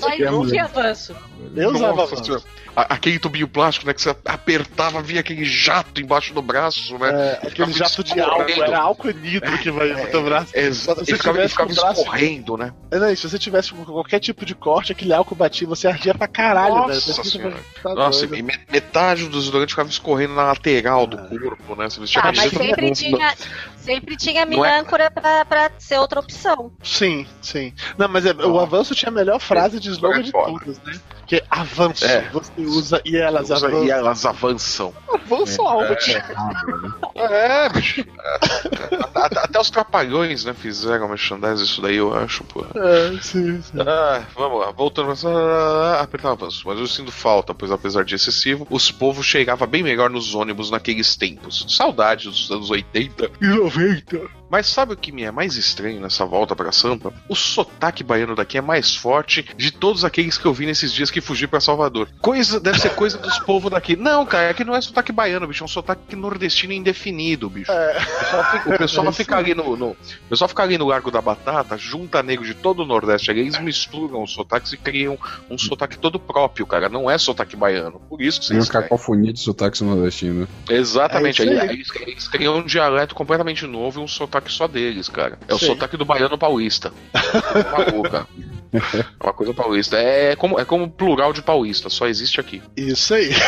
[0.00, 1.16] Vai, que avanço.
[1.56, 2.44] Eu usava avanço.
[2.76, 3.92] Aquele tubinho plástico, né?
[3.94, 7.38] Que você apertava, via aquele jato embaixo do braço, né?
[7.42, 10.56] É, aquele jato de álcool, era álcool e nitro que vai pro teu braço.
[10.56, 11.04] Exato.
[11.04, 12.72] Se Ele ficava, ele tivesse ficava braço- escorrendo, né?
[12.92, 16.14] É, não, se você tivesse com qualquer tipo de corte, aquele álcool batia, você ardia
[16.14, 17.24] pra caralho, Nossa velho.
[17.28, 17.56] Senhora.
[17.82, 18.36] tá Nossa, doido.
[18.36, 21.90] e metade do desodorante ficava escorrendo na lateral do corpo, né?
[21.90, 23.34] Você vestia Ah, mas sempre tinha,
[23.76, 26.70] sempre tinha Não é- minâncora pra, pra ser outra opção.
[26.82, 27.72] Sim, sim.
[27.96, 31.00] Não, mas é, o avanço tinha a melhor frase de slogan de todas, né?
[31.28, 32.04] Que é avanço.
[32.06, 32.28] É.
[32.32, 33.84] Você usa e elas Usa- avançam.
[33.84, 34.94] E elas avançam.
[35.12, 35.94] Avanço algo,
[37.14, 38.00] É, bicho.
[38.00, 38.98] É.
[39.14, 40.54] Até, até os trapalhões, né?
[40.54, 42.64] Fizeram merchandise isso daí, eu acho, pô.
[42.74, 43.78] É, sim, sim.
[43.80, 46.62] Ah, vamos lá, voltando pra apertar avanço.
[46.66, 50.70] Mas eu sinto falta, pois apesar de excessivo, os povos chegavam bem melhor nos ônibus
[50.70, 51.66] naqueles tempos.
[51.68, 54.20] Saudades dos anos 80 E 90.
[54.50, 57.12] Mas sabe o que me é mais estranho nessa volta pra Sampa?
[57.28, 61.10] O sotaque baiano daqui é mais forte de todos aqueles que eu vi nesses dias
[61.10, 62.08] que fugi pra Salvador.
[62.20, 63.96] Coisa, deve ser coisa dos povos daqui.
[63.96, 67.70] Não, cara, aqui não é sotaque baiano, bicho, é um sotaque nordestino indefinido, bicho.
[67.70, 67.98] É.
[67.98, 69.96] O pessoal fica, o pessoal fica ali no, no- o
[70.30, 73.58] pessoal fica ali no Largo da Batata, junta negro de todo o Nordeste, ali, eles
[73.58, 75.18] misturam os sotaques e criam
[75.50, 76.88] um sotaque todo próprio, cara.
[76.88, 78.00] Não é sotaque baiano.
[78.08, 80.48] Por isso que Tem uma vocês cacofonia de sotaques nordestinos.
[80.68, 81.42] Exatamente.
[81.42, 81.68] É aí, aí.
[81.70, 85.38] eles, eles criam um dialeto completamente novo e um sotaque sotaque só deles, cara.
[85.48, 85.66] É o Sim.
[85.68, 86.92] sotaque do baiano paulista.
[87.72, 88.26] Maluca.
[88.72, 89.96] É uma coisa paulista.
[89.96, 92.60] É como, é como plural de paulista, só existe aqui.
[92.76, 93.30] Isso aí.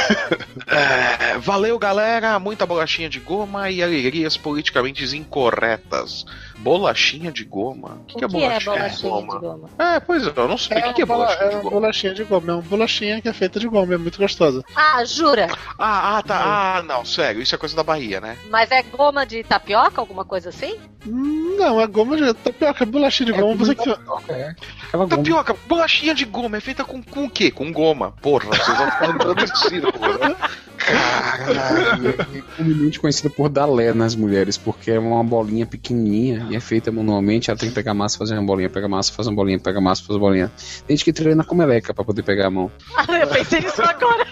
[0.73, 2.39] É, valeu, galera.
[2.39, 6.25] Muita bolachinha de goma e alegrias politicamente incorretas.
[6.61, 7.99] Bolachinha de goma?
[8.03, 9.35] O que, que é O que é bolachinha, bolachinha de goma?
[9.35, 9.71] de goma?
[9.79, 10.79] É, pois é, eu não sei.
[10.79, 11.71] o que, que é bolachinha é de uma goma?
[11.81, 12.51] bolachinha de goma.
[12.51, 14.63] É uma bolachinha que é feita de goma, é muito gostosa.
[14.77, 15.49] Ah, jura?
[15.79, 16.41] Ah, ah, tá.
[16.79, 18.37] Ah, não, sério, isso é coisa da Bahia, né?
[18.51, 20.77] Mas é goma de tapioca, alguma coisa assim?
[21.07, 23.55] Não, é goma de tapioca, bolachinha de É goma.
[23.57, 23.89] Você que...
[24.29, 24.55] É.
[24.89, 25.09] Aquela goma.
[25.09, 27.51] Tapioca, bolachinha de goma é feita com, com o quê?
[27.51, 28.13] Com goma.
[28.21, 30.37] Porra, vocês vão ficar dando em círculo, né?
[30.81, 32.09] Caralho.
[32.09, 36.91] É comumente conhecida por dalé nas mulheres, porque é uma bolinha pequenininha e é feita
[36.91, 37.51] manualmente.
[37.51, 40.03] Ela tem que pegar massa, fazer uma bolinha, pegar massa, fazer uma bolinha, pegar massa,
[40.03, 40.51] fazer uma bolinha.
[40.87, 42.71] Tem gente que treina com meleca pra poder pegar a mão.
[42.97, 44.27] Ah, eu pensei nisso agora.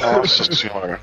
[0.00, 1.00] Nossa senhora.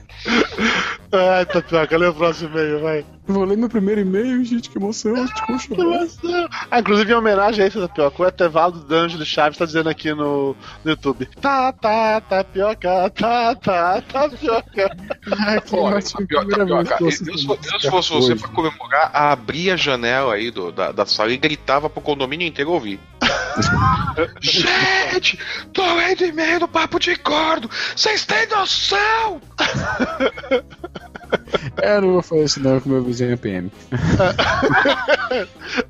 [1.12, 3.06] Ai, tapioca, lê o próximo e-mail, vai.
[3.26, 5.14] Vou ler meu primeiro e-mail, gente, que emoção.
[5.14, 6.50] Que emoção.
[6.70, 10.56] Ah, inclusive em homenagem a esse tapioca, o Etevaldo D'Angelo Chaves tá dizendo aqui no,
[10.84, 11.28] no YouTube.
[11.40, 14.98] Tá, tá, tapioca, tá, tá, tapioca.
[15.40, 16.22] Ai, que Olha, ótimo.
[16.22, 16.98] tapioca, tapioca.
[17.00, 21.06] Eu, se eu, se fosse você pra comemorar, abria a janela aí do, da, da
[21.06, 23.00] sala e gritava pro condomínio inteiro ouvir.
[24.42, 25.40] Gente,
[25.74, 27.70] tô lendo e-mail no papo de gordo.
[27.96, 29.42] Vocês têm noção?
[31.82, 33.72] É, eu não vou fazer isso não com meu vizinho é PM.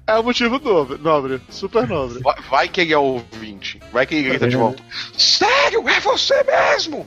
[0.07, 2.19] É o motivo nobre, nobre super nobre.
[2.19, 3.79] Vai, vai que ele é ouvinte.
[3.91, 4.81] Vai que ele grita de volta.
[5.17, 5.87] Sério?
[5.89, 7.05] É você mesmo?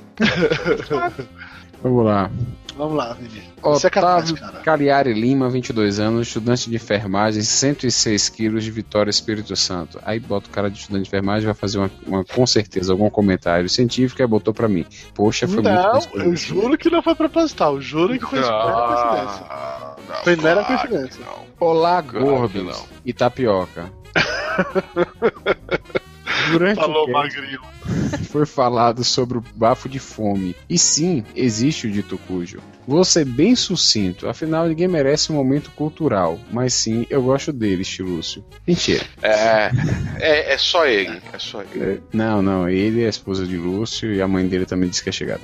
[1.83, 2.31] Vamos lá.
[2.77, 3.43] Vamos lá, Vini.
[3.63, 4.63] Você é capaz, Otávio cara.
[4.63, 9.99] Caliari Lima, 22 anos, estudante de enfermagem, 106 quilos de Vitória Espírito Santo.
[10.05, 13.09] Aí bota o cara de estudante de enfermagem vai fazer uma, uma- com certeza algum
[13.09, 14.85] comentário científico e botou pra mim.
[15.15, 17.81] Poxa, foi Não, muito eu juro que não foi proposital.
[17.81, 19.47] Juro que foi coincidência.
[19.49, 21.21] Ah, não, Foi mera coincidência.
[21.25, 21.47] não.
[21.59, 22.85] Olá, Claro gordos não.
[23.07, 23.91] e tapioca.
[26.51, 27.61] Durante Falou magrinho.
[28.31, 30.55] foi falado sobre o bafo de fome.
[30.69, 32.61] E sim, existe o dito cujo.
[32.87, 36.39] Vou ser bem sucinto, afinal ninguém merece um momento cultural.
[36.53, 38.45] Mas sim, eu gosto dele, Lúcio.
[38.67, 39.05] Mentira.
[39.23, 39.71] É,
[40.21, 41.21] é, é só ele.
[41.33, 41.85] É só ele.
[41.85, 45.03] É, não, não, ele é a esposa de Lúcio e a mãe dele também disse
[45.03, 45.41] que é chegada.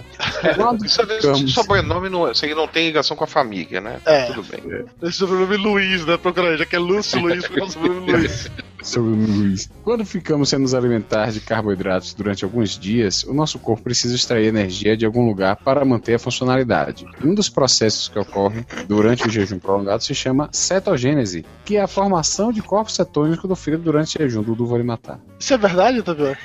[0.85, 4.01] Esse sobrenome não, isso aí não tem ligação com a família, né?
[4.05, 4.27] É.
[4.27, 4.85] Tudo bem.
[5.03, 6.17] Esse sobrenome Luiz, né?
[6.17, 8.51] Procura aí, já que é Lúcio Luiz, fica o sobrenome Luiz.
[8.83, 9.71] Sobre o Luiz.
[9.83, 14.47] Quando ficamos sem nos alimentar de carboidratos durante alguns dias, o nosso corpo precisa extrair
[14.47, 17.07] energia de algum lugar para manter a funcionalidade.
[17.25, 21.88] Um dos processos que ocorre durante o jejum prolongado se chama cetogênese, que é a
[21.88, 25.21] formação de corpos cetônicos do fígado durante o jejum do matar.
[25.38, 26.38] Isso é verdade, Tapioca?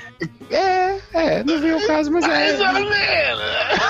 [0.50, 2.58] É, é, não veio o caso, mas é.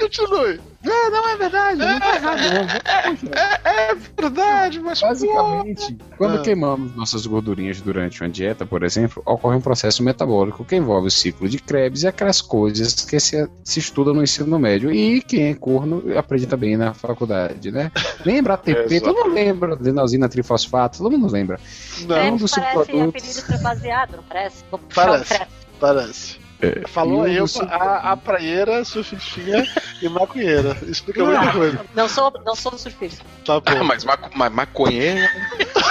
[0.00, 0.60] Continue.
[0.82, 3.70] É, não é verdade, não tá errado, não.
[3.70, 6.42] É verdade, mas Basicamente, quando Ah.
[6.42, 11.10] queimamos nossas gordurinhas durante uma dieta, por exemplo, ocorre um processo metabólico que envolve o
[11.10, 15.50] ciclo de Krebs e aquelas coisas que se, se estuda no ensino médio e quem
[15.50, 17.92] é corno aprende também na faculdade, né?
[18.24, 19.00] Lembra ATP?
[19.00, 21.60] todo mundo lembra adenosina trifosfato, todo mundo lembra.
[22.08, 23.20] Não, um Krebs dos parece subprodutos.
[23.22, 24.64] apelido pra baseado, não parece?
[24.64, 25.46] Puxar
[25.78, 26.39] Parece.
[26.88, 29.66] Falou eu, dos a, a praieira, surfistinha
[30.02, 30.76] e maconheira.
[30.82, 31.80] Explica muita coisa.
[31.94, 33.24] Não sou, não sou surfista.
[33.44, 33.84] Tá bom.
[33.84, 35.26] mas ma ma maconheiro.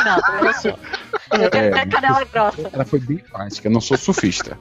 [0.05, 0.79] Não, também não sou.
[1.31, 1.67] Eu tenho É.
[1.69, 2.69] até canela grossa.
[2.71, 4.57] Ela foi bem prática, eu não sou surfista.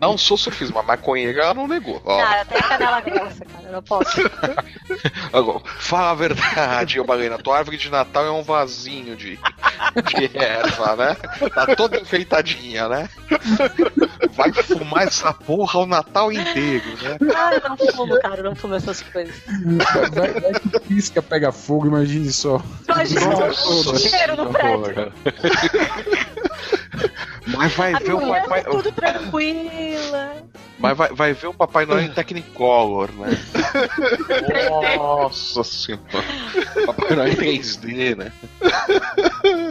[0.00, 2.00] Não sou surfista, mas maconheiro ela não negou.
[2.04, 3.64] Ó, Não, eu tenho canela grossa, cara.
[3.66, 4.20] Eu não posso.
[5.32, 7.38] agora, fala a verdade, ô Balena.
[7.38, 11.16] Tua árvore de Natal é um vasinho de, de erva, né?
[11.54, 13.08] Tá toda enfeitadinha, né?
[14.34, 17.18] Vai fumar essa porra o Natal inteiro, né?
[17.34, 18.40] Ah, eu não fumo, cara.
[18.40, 19.34] Eu não fumo essas coisas.
[19.92, 22.62] Vai, vai, vai que pisca, pega fogo, imagine só.
[22.88, 25.12] Imagina o cheiro no prédio.
[27.46, 28.62] Mas vai A ver o papai.
[28.62, 30.36] tá tudo tranquila.
[30.78, 33.28] Mas vai, vai ver o Papai Noel em Technicolor, né?
[34.96, 36.02] Nossa senhora.
[36.86, 38.32] Papai Noel em 3D, né?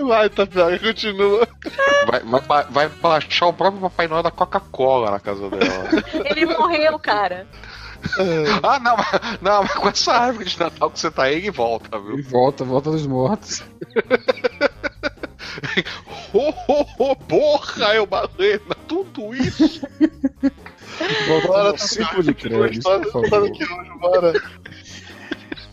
[0.07, 1.47] Vai, Tapioca, continua.
[2.07, 5.89] Vai, vai, vai baixar o próprio Papai Noel da Coca-Cola na casa dela.
[6.25, 7.45] Ele morreu, cara.
[8.63, 9.07] Ah, não, mas,
[9.41, 12.23] não, mas com essa árvore de Natal que você tá aí, ele volta, E viu?
[12.23, 13.63] volta, volta dos mortos.
[16.33, 19.81] Ô, ô, ô, porra, eu balena, tudo isso.
[21.27, 23.51] Volta Bora, no ciclo de história por favor.
[23.99, 24.33] Bora.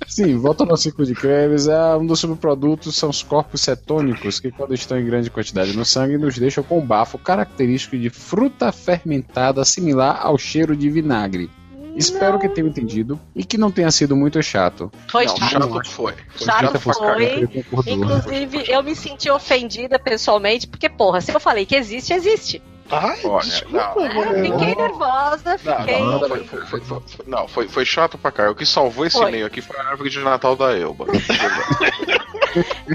[0.07, 1.69] Sim, volta no ciclo de Krebs.
[1.69, 5.85] Ah, um dos subprodutos são os corpos cetônicos, que quando estão em grande quantidade no
[5.85, 11.51] sangue, nos deixam com bafo característico de fruta fermentada similar ao cheiro de vinagre.
[11.99, 14.91] Espero que tenha entendido e que não tenha sido muito chato.
[15.09, 15.51] Foi não, chato.
[15.51, 16.15] chato foi.
[16.37, 16.95] Foi Chato foi.
[16.95, 17.95] concordou.
[17.95, 22.63] Inclusive, eu me senti ofendida pessoalmente, porque, porra, se eu falei que existe, existe.
[22.91, 24.05] Ai, Olha, desculpa, não.
[24.07, 24.45] É, mano.
[24.59, 25.99] fiquei nervosa, Não, fiquei.
[26.01, 28.55] não, não, foi, foi, foi, não, foi, foi chato pra caralho.
[28.55, 31.07] O que salvou esse e-mail aqui foi a árvore de Natal da Elba.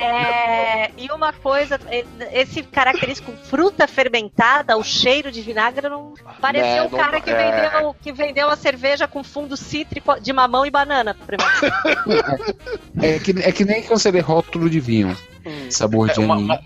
[0.02, 2.04] É, e uma coisa, é,
[2.34, 7.52] esse característico fruta fermentada, o cheiro de vinagre, não parecia um não- cara que, é.
[7.72, 11.16] vendeu, que vendeu a cerveja com fundo cítrico de mamão e banana.
[11.26, 11.54] primeiro.
[13.02, 15.16] É que, é que nem quando você lê rótulo de vinho.
[15.70, 16.60] Sabor de uma- aninho,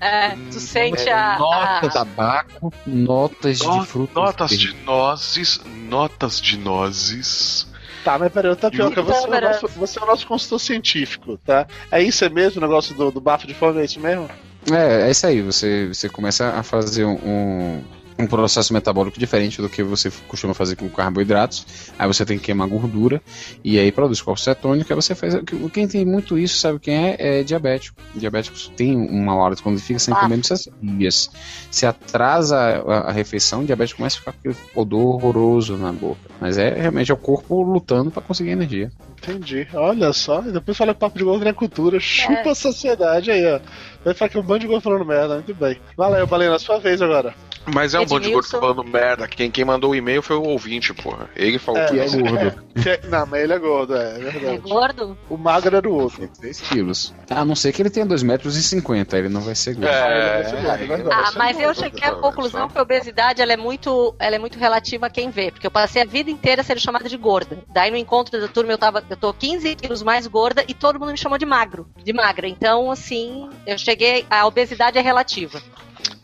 [0.00, 1.34] É, tu sente a.
[1.34, 4.14] a- tabaco, notas de No- frutas.
[4.14, 4.70] Notas verdes.
[4.74, 7.66] de nozes, notas de nozes.
[8.04, 9.48] Tá, mas peraí, Tapioca, E o você é, o Tâmara?
[9.52, 11.66] nosso, você é o nosso consultor científico, tá?
[11.90, 14.28] É isso mesmo, o negócio do, do bafo de fome, é isso mesmo?
[14.72, 15.40] É, é isso aí.
[15.42, 17.84] Você, você começa a fazer um, um
[18.26, 21.92] processo metabólico diferente do que você costuma fazer com carboidratos.
[21.98, 23.20] Aí você tem que queimar gordura
[23.64, 24.22] e aí produz.
[24.26, 25.34] Aí você faz.
[25.72, 27.16] Quem tem muito isso, sabe quem é?
[27.18, 28.00] É diabético.
[28.14, 30.20] Diabéticos têm uma hora quando fica sem Ah.
[30.20, 31.30] comer sei dias.
[31.70, 35.92] Se atrasa a, a refeição, o diabético começa a ficar com aquele odor horroroso na
[35.92, 36.20] boca.
[36.40, 38.90] Mas é realmente é o corpo lutando para conseguir energia.
[39.18, 39.68] Entendi.
[39.72, 42.00] Olha só, e depois fala papo de gordo na cultura.
[42.00, 43.60] Chupa a sociedade aí, ó.
[44.04, 45.78] Vai falar que é um bando de gordo falando merda, muito bem.
[45.96, 47.32] Valeu, Balena, sua vez agora.
[47.66, 49.28] Mas é um bando de gordo falando merda.
[49.28, 51.28] Quem, quem mandou o e-mail foi o ouvinte, porra.
[51.36, 52.62] Ele falou É, que E é gordo.
[52.74, 54.58] Que- Não, mas ele é gordo, é, é É verdade.
[54.58, 55.18] gordo?
[55.28, 56.28] O magro era o outro.
[56.32, 57.14] 6 quilos.
[57.30, 59.88] A não ser que ele tenha 2,50 metros, e 50, ele não vai ser gordo.
[59.88, 61.12] É, ele vai ser gordo, é, é, gordo.
[61.12, 64.58] Ah, mas eu cheguei à conclusão que a obesidade ela é, muito, ela é muito
[64.58, 67.58] relativa a quem vê, porque eu passei a vida inteira sendo chamada de gorda.
[67.68, 70.98] Daí no encontro da turma eu tava, eu tô 15 quilos mais gorda e todo
[70.98, 72.48] mundo me chamou de magro, de magra.
[72.48, 75.60] Então, assim, eu cheguei, a obesidade é relativa.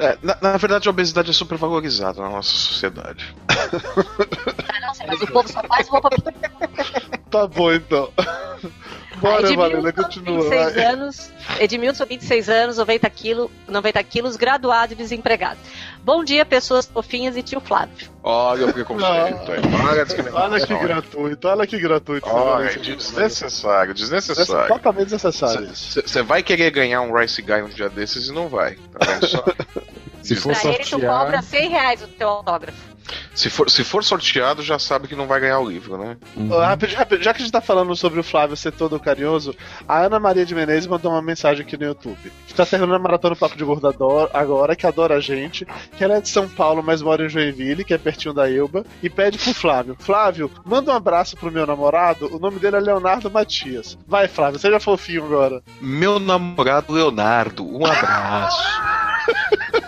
[0.01, 3.35] É, na, na verdade, a obesidade é super valorizada na nossa sociedade.
[3.49, 6.09] Ah, não sei, mas o povo só faz roupa
[7.31, 8.13] Tá bom, então.
[9.21, 10.41] Bora, Edmilson, Valena, continua.
[10.51, 10.85] 26 vai.
[10.85, 15.59] anos, Edmilson, 26 anos, 90 quilos, 90 quilos, graduado e desempregado.
[16.03, 18.09] Bom dia, pessoas fofinhas e tio Flávio.
[18.23, 19.53] Olha o preconceito.
[19.53, 19.61] aí.
[19.75, 20.07] Olha.
[20.35, 22.29] Olha que gratuito, olha que gratuito.
[22.29, 22.79] Olha, Valena.
[22.83, 24.69] desnecessário, É desnecessário.
[24.69, 25.69] totalmente desnecessário.
[25.75, 28.77] Você vai querer ganhar um Rice Guy um dia desses e não vai.
[28.99, 29.45] Tá vendo só?
[30.23, 32.88] Se for Pra ele, tu sortear- cobra 100 reais o teu autógrafo.
[33.35, 36.17] Se for, se for sorteado, já sabe que não vai ganhar o livro, né?
[36.37, 36.51] Uhum.
[36.53, 39.55] Ó, rapidinho, rapidinho, já que a gente tá falando sobre o Flávio ser todo carinhoso,
[39.87, 42.33] a Ana Maria de Menezes mandou uma mensagem aqui no YouTube.
[42.47, 45.67] Que tá terminando a maratona Papo de Gordo adora- agora, que adora a gente,
[45.97, 48.85] que ela é de São Paulo, mas mora em Joinville, que é pertinho da Elba,
[49.03, 52.81] e pede pro Flávio: Flávio, manda um abraço pro meu namorado, o nome dele é
[52.81, 53.97] Leonardo Matias.
[54.07, 55.63] Vai, Flávio, seja fofinho agora.
[55.81, 58.59] Meu namorado Leonardo, um abraço.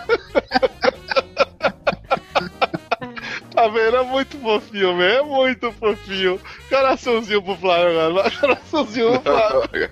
[3.61, 3.95] Tá vendo?
[3.95, 6.41] É muito fofinho, mesmo, é muito fofinho.
[6.67, 9.89] Coraçãozinho pro Flávio agora, coraçãozinho pro Flávio.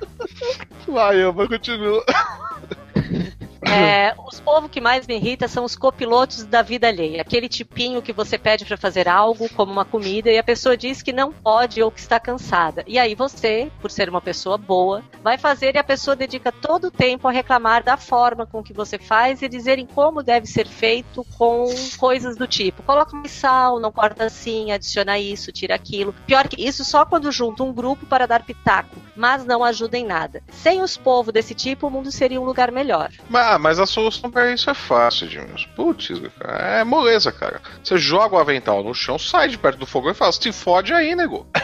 [0.87, 2.03] Vai, Elba, continua.
[3.61, 7.21] É, os povos que mais me irrita são os copilotos da vida alheia.
[7.21, 11.01] Aquele tipinho que você pede pra fazer algo, como uma comida, e a pessoa diz
[11.01, 12.83] que não pode ou que está cansada.
[12.87, 16.87] E aí você, por ser uma pessoa boa, vai fazer e a pessoa dedica todo
[16.87, 20.67] o tempo a reclamar da forma com que você faz e dizerem como deve ser
[20.67, 21.65] feito com
[21.97, 22.83] coisas do tipo.
[22.83, 26.13] Coloca mais sal, não corta assim, adiciona isso, tira aquilo.
[26.25, 30.05] Pior que isso, só quando junta um grupo para dar pitaco, mas não ajuda em
[30.05, 30.41] nada.
[30.49, 33.11] Sem os povos desse tipo, o mundo seria um lugar melhor.
[33.29, 35.67] Mas, mas a solução pra isso é fácil, Edmilson.
[35.75, 36.09] Putz,
[36.39, 37.61] cara, é moleza, cara.
[37.83, 40.93] Você joga o avental no chão, sai de perto do fogão e fala, se fode
[40.93, 41.47] aí, nego.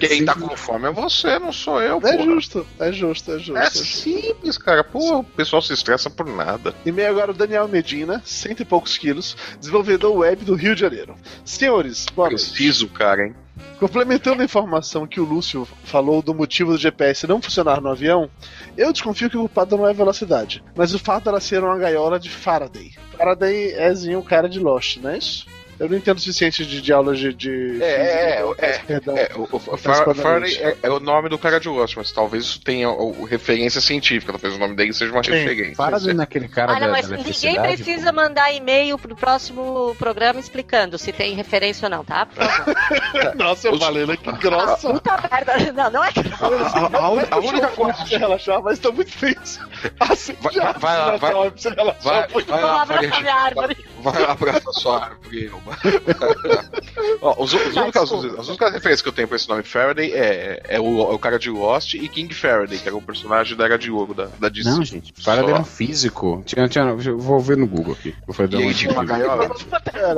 [0.00, 2.24] Quem tá com fome é você, não sou eu, É porra.
[2.24, 3.56] justo, é justo, é justo.
[3.58, 4.82] É é simples, cara.
[4.82, 6.74] Pô, o pessoal se estressa por nada.
[6.84, 11.14] E-mail agora o Daniel Medina, cento e poucos quilos, desenvolvedor web do Rio de Janeiro.
[11.44, 12.30] Senhores, noite.
[12.30, 13.34] Preciso, cara, hein?
[13.78, 18.30] Complementando a informação que o Lúcio falou do motivo do GPS não funcionar no avião,
[18.76, 22.18] eu desconfio que o culpado não é velocidade, mas o fato dela ser uma gaiola
[22.18, 22.92] de Faraday.
[23.16, 25.46] Faraday é o cara de Lost, não é isso?
[25.78, 29.16] Eu não entendo o suficiente de, de aulas de, de É, física, é, perdão.
[29.16, 32.60] É, o, o, Faraday é, é o nome do cara de Lost, mas talvez isso
[32.60, 35.76] tenha o, o referência científica, talvez o nome dele seja uma Sim, referência.
[35.76, 40.98] Para naquele cara Olha, da, mas da ninguém precisa mandar e-mail pro próximo programa explicando
[40.98, 42.28] se tem referência ou não, tá?
[43.34, 44.90] Nossa, eu Valena, que grossa.
[44.90, 45.72] Puta merda.
[45.72, 46.20] Não, não é que.
[46.20, 48.04] A, a- a a única coisa.
[48.04, 49.60] de relaxar, mas tá muito tenso.
[49.98, 52.52] Assim, Vai- já, vai lá, vai- pra você relaxar Vai, pouquinho.
[52.56, 53.74] vai Vou lá, abraçar Faria, minha árvore.
[53.74, 55.78] Vai lá abraçar sua árvore, Elba.
[57.20, 60.12] Ó, os, os Tá, únicas, as únicas referências que eu tenho pra esse nome Faraday
[60.12, 63.56] é, é, o, é o cara de Lost e King Faraday, que era um personagem
[63.56, 64.68] da Era de Ouro da, da DC.
[64.70, 65.12] Não, gente.
[65.22, 66.42] Faraday era um físico.
[66.44, 68.14] Tinha, tinha, vou ver no Google aqui.
[68.26, 69.50] Vou fazer E uma tinha uma gaiola.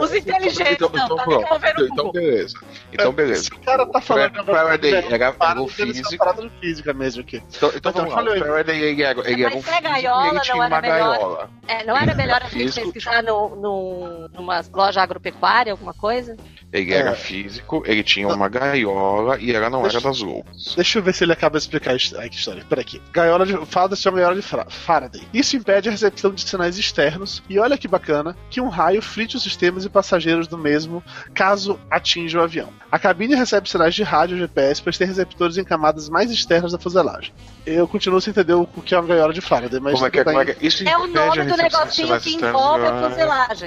[0.01, 1.45] Os inteligentes, Então, não, então, tá pronto.
[1.45, 2.55] Então, então beleza.
[2.93, 3.43] Então beleza.
[3.45, 6.25] Se o cara tá falando Fra- Faraday era, era o físico.
[6.61, 7.43] física mesmo aqui.
[7.57, 8.23] Então, então vamos lá.
[8.23, 11.19] O Faraday ele era, ele era um físico gaiola e ele não era uma melhor-
[11.19, 11.51] gaiola.
[11.67, 16.37] É, não era melhor a gente pesquisar no, no, numa loja agropecuária, alguma coisa?
[16.73, 17.15] Ele era É.
[17.15, 20.75] físico, ele tinha uma gaiola e ela não Deixa- era das roupas.
[20.75, 22.65] Deixa eu ver se ele acaba de explicar a his- a história.
[22.69, 23.01] Peraí aqui.
[23.13, 23.55] Gaiola de.
[23.67, 25.23] Fada se chama gaiola de Faraday.
[25.33, 27.43] Isso impede a recepção de sinais externos.
[27.49, 31.79] E olha que bacana que um raio frite os sistemas e passageiros do mesmo caso
[31.91, 32.69] atinja o avião.
[32.91, 36.79] A cabine recebe sinais de rádio GPS, pois tem receptores em camadas mais externas da
[36.79, 37.33] fuselagem.
[37.67, 39.95] Eu continuo sem entender o que é uma gaiola de Faraday, mas.
[39.95, 40.25] Como é que é?
[40.25, 40.57] Como é que é?
[40.61, 42.61] Isso É o impede a nome do recepção de negocinho sinais que externos.
[42.61, 43.01] envolve a Ah.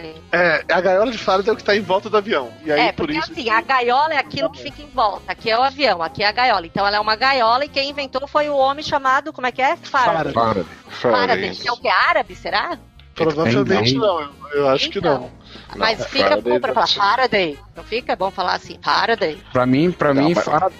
[0.01, 0.23] Fuselagem.
[0.31, 2.49] É, a gaiola de Faraday é o que tá em volta do avião.
[2.63, 3.31] E aí, É, por porque isso.
[3.31, 5.31] assim, a gaiola é aquilo que fica em volta.
[5.31, 6.65] Aqui é o avião, aqui é a gaiola.
[6.65, 9.61] Então ela é uma gaiola e quem inventou foi o homem chamado, como é que
[9.61, 9.75] é?
[9.75, 10.33] Faraday.
[10.33, 10.65] Faraday.
[10.89, 11.55] Faraday, Faraday.
[11.55, 11.87] que é o que?
[11.87, 12.77] Árabe, será?
[13.15, 15.31] Provavelmente Tem, não, eu, eu acho que não.
[15.75, 16.87] Mas Não, fica Faraday bom pra falar.
[16.87, 17.59] Faraday.
[17.75, 19.41] Não fica bom falar assim, Faraday.
[19.51, 20.77] Pra mim, pra Não, mim, mas- Faraday.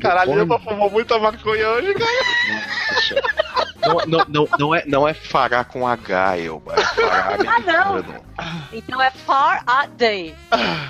[0.00, 3.69] Caralho, eu- eu fumou muita maconha hoje, cara.
[3.82, 6.62] Não, não, não, não, é, não é fará com H, eu.
[6.70, 7.92] É fará Ah, não.
[7.96, 8.24] americano.
[8.72, 10.34] Então é Faraday.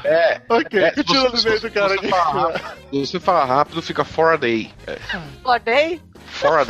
[0.04, 2.08] É, Ok, É, continua se no você- meio do cara aqui.
[2.08, 4.72] falar se você falar rápido, fica Faraday.
[4.86, 5.20] É, Faraday?
[5.42, 6.00] Faraday.
[6.00, 6.09] Vamos
[6.42, 6.64] lá,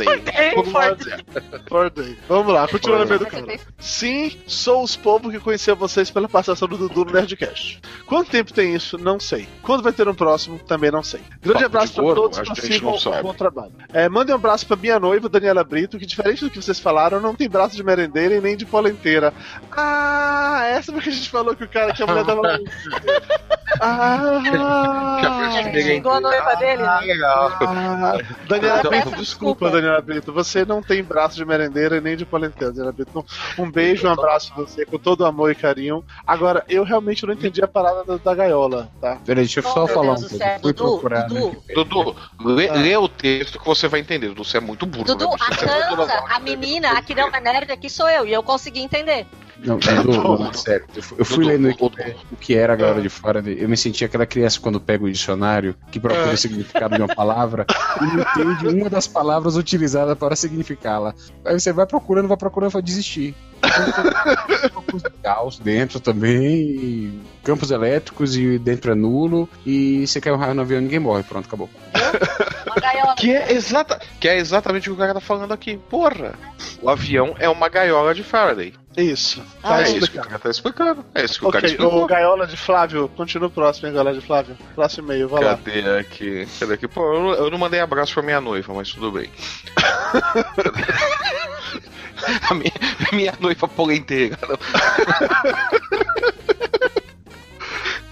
[1.69, 2.17] Faraday.
[2.27, 3.45] Vamos lá, continua no meio do cara.
[3.79, 7.81] Sim, sou os povos que conheceu vocês pela passação do Dudu no Nerdcast.
[8.05, 8.97] Quanto tempo tem isso?
[8.97, 9.47] Não sei.
[9.61, 10.59] Quando vai ter um próximo?
[10.59, 11.21] Também não sei.
[11.41, 12.21] Grande Papo abraço gordo?
[12.21, 13.23] todos A que gente sigam o sabe.
[13.23, 13.71] bom trabalho.
[13.93, 17.19] É, mandem um abraço pra minha noiva, Daniela Brito, que diferente do que vocês falaram,
[17.19, 19.33] não tem braço de merendeira e nem de polenteira.
[19.71, 22.31] Ah, essa porque a gente falou que o cara que é a mulher da
[23.79, 24.41] Ah,
[25.81, 26.83] xingou a noiva dele?
[26.83, 27.57] Ah, legal.
[27.61, 29.71] ah, Daniela Então, Brito, desculpa, desculpa.
[29.71, 30.33] Daniela Brito.
[30.33, 33.25] Você não tem braço de merendeira e nem de polenteira, Daniela Brito.
[33.57, 36.03] Um beijo, um abraço pra você, com todo amor e carinho.
[36.25, 39.17] Agora, eu realmente não entendi a parada da, da gaiola, tá?
[39.25, 40.61] Peraí, deixa eu só falar Deus um pouco.
[40.61, 41.29] Fui Dudu, procurar.
[41.29, 41.39] né?
[41.39, 41.63] Dudu.
[41.73, 42.73] Dudu, lê, Ah.
[42.73, 44.29] lê o texto que você vai entender.
[44.29, 45.05] Dudu, você é muito burro.
[45.05, 45.35] Dudu, né?
[45.39, 45.65] a Você
[46.11, 49.25] é a menina, a que não é nerd aqui sou eu, e eu consegui entender.
[49.65, 49.79] Não,
[50.53, 50.85] sério.
[50.95, 51.69] Eu fui, eu fui lendo
[52.31, 53.57] o que era a galera de Faraday.
[53.59, 57.13] Eu me senti aquela criança quando pega o dicionário que procura o significado de uma
[57.13, 57.65] palavra
[58.01, 61.13] e não entende uma das palavras utilizadas para significá-la.
[61.45, 63.35] Aí você vai procurando, vai procurando, vai desistir.
[63.61, 70.37] Campos de Gauss dentro também, campos elétricos e dentro é nulo, e você cai um
[70.37, 71.23] raio no avião e ninguém morre.
[71.23, 71.69] Pronto, acabou.
[73.17, 75.77] Que é, exata, que é exatamente o que o cara tá falando aqui.
[75.89, 76.33] Porra!
[76.81, 78.73] O avião é uma gaiola de Faraday.
[78.97, 79.41] Isso.
[79.61, 81.05] Tá é isso que o cara tá explicando.
[81.15, 82.03] É isso que o cara Ok, explicou.
[82.03, 84.57] o Gaiola de Flávio, continua o próximo, hein, Gaiola de Flávio?
[84.75, 85.55] Próximo e-mail, vai lá.
[85.55, 86.45] Cadê aqui?
[86.59, 86.87] Cadê aqui?
[86.89, 89.29] Pô, eu não, eu não mandei abraço pra minha noiva, mas tudo bem.
[92.49, 92.71] a minha,
[93.11, 94.37] a minha noiva polenteira.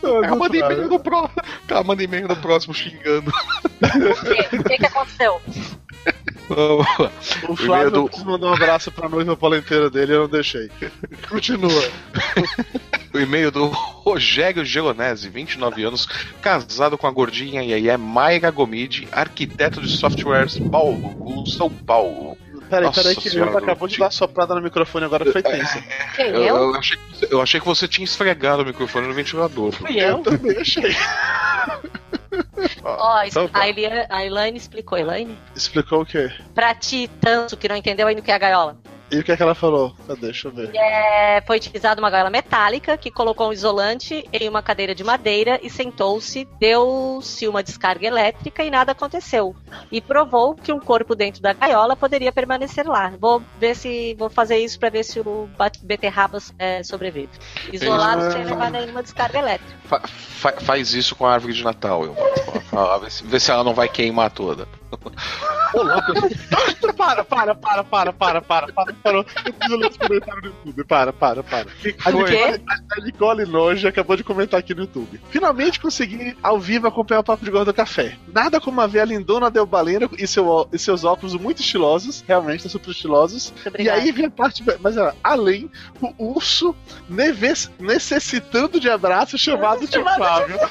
[0.01, 1.41] Ela manda e-mail no próximo.
[1.67, 3.31] Ela manda e-mail no próximo xingando.
[3.31, 5.41] O que, que aconteceu?
[7.47, 10.69] O Flávio do- quis mandar um abraço pra noiva polenteira dele, eu não deixei.
[11.29, 11.69] Continua.
[13.11, 16.05] O e-mail do Rogério Gelonese, 29 anos,
[16.43, 22.37] casado com a gordinha e aí é Mayra Gomide, arquiteto de softwares Paulo, São Paulo.
[22.69, 25.81] Peraí, Nossa peraí, que o senhora, acabou de dar soprada no microfone, agora foi tensa.
[26.15, 26.55] Quem, Eu, eu?
[26.55, 29.71] eu achei, que você- eu achei que você tinha esfregado o microfone no ventilador.
[29.71, 30.19] Fui Eu eu.
[30.19, 30.95] também achei.
[32.83, 33.61] Ó, Então tá.
[33.61, 35.37] a, Eliane, a Elaine explicou, Elaine?
[35.55, 36.31] Explicou o quê?
[36.53, 38.77] Pra ti, tanto que não entendeu ainda o que é a gaiola.
[39.11, 39.93] E o que é que ela falou?
[40.07, 40.21] Cadê?
[40.29, 40.69] Deixa eu ver.
[40.75, 45.59] É, foi utilizada uma gaiola metálica que colocou um isolante em uma cadeira de madeira
[45.63, 49.55] e sentou-se, deu-se uma descarga elétrica e nada aconteceu.
[49.91, 53.11] E provou que um corpo dentro da gaiola poderia permanecer lá.
[53.19, 55.49] Vou ver se vou fazer isso pra ver se o
[55.81, 57.29] beterrabas é, sobrevive.
[57.73, 58.31] Isolado Ah.
[58.31, 59.73] sem levar nenhuma descarga elétrica.
[59.85, 62.15] Fa- fa- faz isso com a árvore de Natal, eu
[63.01, 64.67] vê, se, vê se ela não vai queimar toda.
[65.73, 66.13] Ô, louco,
[66.99, 69.25] Para, para, para, para, para, para, para, parou.
[69.45, 70.83] Eu preciso ler esse comentário no YouTube.
[70.85, 71.67] Para, para, para.
[72.05, 72.11] A?
[72.11, 75.21] Nicole, a Nicole Noje acabou de comentar aqui no YouTube.
[75.29, 78.17] Finalmente consegui ao vivo acompanhar o Papo de Gordo Café.
[78.27, 82.23] Nada como a ver a lindona Del Balena e, seu, e seus óculos muito estilosos,
[82.27, 83.53] realmente tá super estilosos.
[83.77, 84.63] E aí vem a parte.
[84.81, 85.71] Mas olha, além,
[86.01, 86.75] o urso
[87.07, 87.49] neve-
[87.79, 90.57] necessitando de abraço chamado Tio Flávio.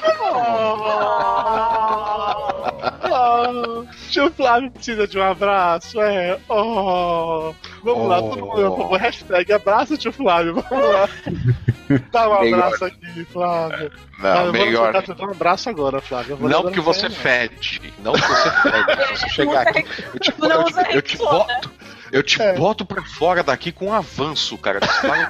[3.11, 6.39] Oh, Tio Flávio precisa de um abraço, é.
[6.49, 7.53] Oh.
[7.83, 11.09] Vamos lá, todo mundo, por favor, hashtag abraça tio Flávio, vamos lá.
[12.11, 12.63] Dá um Melhor.
[12.63, 13.91] abraço aqui, Flávio.
[14.19, 14.87] Não, eu vou melhor.
[14.93, 16.37] tentar te dar um abraço agora, Flávio.
[16.41, 17.21] Não que você abraço.
[17.21, 17.93] fede.
[17.99, 19.07] Não que você fede.
[19.07, 21.71] Se você chegar aqui, eu te, eu te, eu te boto.
[22.11, 22.53] Eu te É.
[22.53, 24.79] boto pra fora daqui com um avanço, cara.
[24.79, 25.27] Pra fora.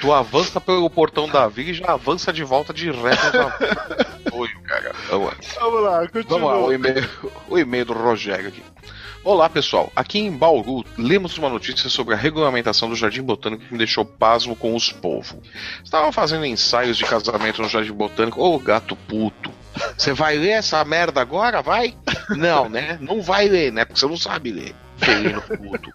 [0.00, 3.46] Tu avança pelo portão da vila e já avança de volta direto na
[4.26, 4.92] apoio, cara.
[5.08, 5.36] Vamos lá.
[5.60, 6.24] Vamos lá, continua.
[6.28, 7.10] Vamos lá, o e-mail,
[7.48, 8.62] o e-mail do Rogério aqui.
[9.24, 13.72] Olá pessoal, aqui em Bauru lemos uma notícia sobre a regulamentação do Jardim Botânico que
[13.72, 15.36] me deixou pasmo com os povos.
[15.84, 18.40] Estavam fazendo ensaios de casamento no Jardim Botânico.
[18.40, 19.50] Ô gato puto,
[19.96, 21.60] você vai ler essa merda agora?
[21.60, 21.94] Vai?
[22.30, 22.96] Não, né?
[23.00, 23.84] Não vai ler, né?
[23.84, 24.74] Porque você não sabe ler.
[24.96, 25.92] Feio puto.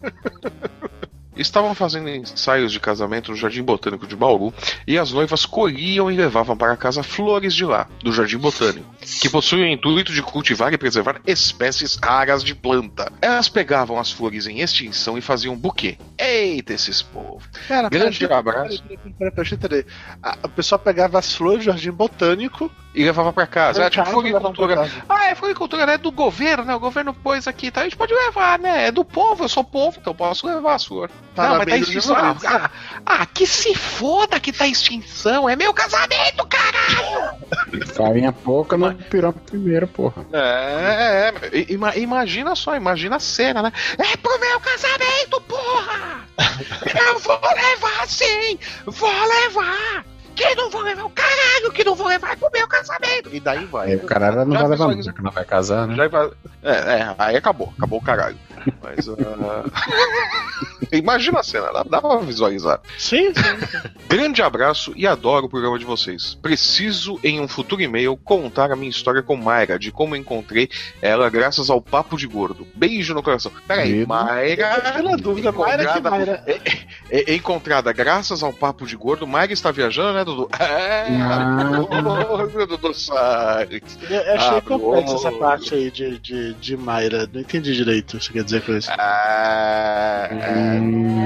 [1.36, 4.54] Estavam fazendo ensaios de casamento no Jardim Botânico de Bauru
[4.88, 8.86] e as noivas colhiam e levavam para casa flores de lá, do Jardim Botânico,
[9.22, 13.12] que possuem o intuito de cultivar e preservar espécies raras de planta.
[13.22, 15.98] Elas pegavam as flores em extinção e faziam um buquê.
[16.18, 17.44] Eita, esses povos.
[17.68, 18.84] Cara, Grande peraí, abraço.
[18.84, 19.86] Peraí, peraí, peraí, deixa eu entender.
[20.22, 22.72] A, a pessoa pegava as flores do jardim botânico.
[22.96, 23.84] E levava para casa.
[23.84, 24.88] É tipo floricultura.
[25.10, 25.96] Ah, é floricultura, né?
[25.96, 26.76] É do governo, né?
[26.76, 27.82] O governo pôs aqui, tá?
[27.82, 28.88] A gente pode levar, né?
[28.88, 30.80] É do povo, eu sou povo, então posso levar a
[31.34, 31.48] flor.
[31.50, 32.16] Não, mas tá extinção.
[32.16, 32.72] Ah,
[33.06, 35.50] ah, que se foda que tá em extinção.
[35.50, 37.36] É meu casamento, cara!
[37.94, 40.26] Farinha pouca no pirão primeiro, porra.
[40.34, 41.66] É, é, é.
[41.72, 43.72] Ima- imagina só, imagina a cena, né?
[43.98, 46.22] É pro meu casamento, porra!
[47.06, 48.58] Eu vou levar sim!
[48.86, 50.06] Vou levar!
[50.36, 53.30] Que não vou levar o caralho que não vou levar é pro meu casamento!
[53.32, 53.96] E daí vai.
[53.96, 55.96] O caralho não Já vai levar nunca, que não vai casar, né?
[55.96, 56.30] Já vai-
[56.64, 58.38] É, é, aí acabou, acabou o caralho.
[58.82, 59.07] Mas.
[59.09, 59.64] ah,
[60.91, 62.80] Imagina a cena, dá, dá pra visualizar.
[62.99, 63.88] Sim, sim.
[64.07, 66.36] Grande abraço e adoro o programa de vocês.
[66.39, 70.70] Preciso, em um futuro e-mail, contar a minha história com Mayra, de como encontrei
[71.01, 72.68] ela graças ao Papo de Gordo.
[72.76, 73.51] Beijo no coração.
[73.68, 74.07] Peraí, Medo.
[74.09, 74.82] Mayra.
[74.86, 76.43] Fiquei na dúvida, Mayra que encontrada- Mayra.
[77.09, 79.26] é- é- encontrada graças ao Papo de Gordo.
[79.26, 80.47] Mayra está viajando, né, Dudu?
[80.59, 81.64] É, Ah.
[82.43, 83.97] Dudu, Dudu Salles.
[84.07, 87.28] Eu achei Ah, complexa essa parte aí de, de, de Mayra.
[87.34, 88.89] Não entendi direito o que você quer dizer com isso.
[88.91, 91.20] É, Hum.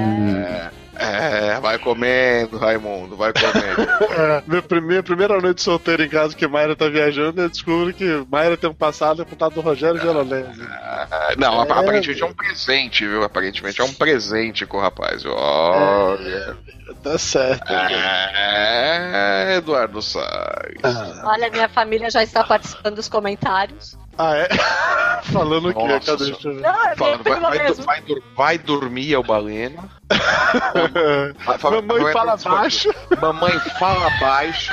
[0.96, 3.88] é, é, vai comendo, Raimundo, vai comendo.
[4.18, 8.26] É, minha primeira, primeira noite solteira em casa que Mayra tá viajando, eu descubro que
[8.30, 10.60] Mayra tem um passado contato do Rogério Violonese.
[10.68, 13.22] Ah, Não, É, aparentemente é um presente, viu?
[13.22, 15.24] Aparentemente é um presente com o rapaz.
[15.24, 16.56] Olha.
[17.02, 17.70] Tá certo.
[17.72, 20.82] É, Eduardo Salles.
[20.82, 23.96] Ah, Olha, minha família já está participando dos comentários.
[24.18, 24.48] Ah, é?
[25.32, 25.86] Falando o quê?
[25.86, 26.24] Nossa Cadê?
[26.24, 26.32] senhora.
[26.32, 26.60] Deixa eu ver.
[26.62, 28.02] Não, Falando, vai, vai, vai,
[28.36, 29.88] vai dormir, é o balena.
[31.70, 32.94] Mamãe fala baixo.
[33.20, 34.72] Mamãe fala baixo.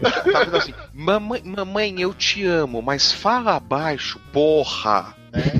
[0.00, 0.74] tá vendo assim?
[0.92, 5.14] Mamãe, mamãe, eu te amo, mas fala baixo, porra.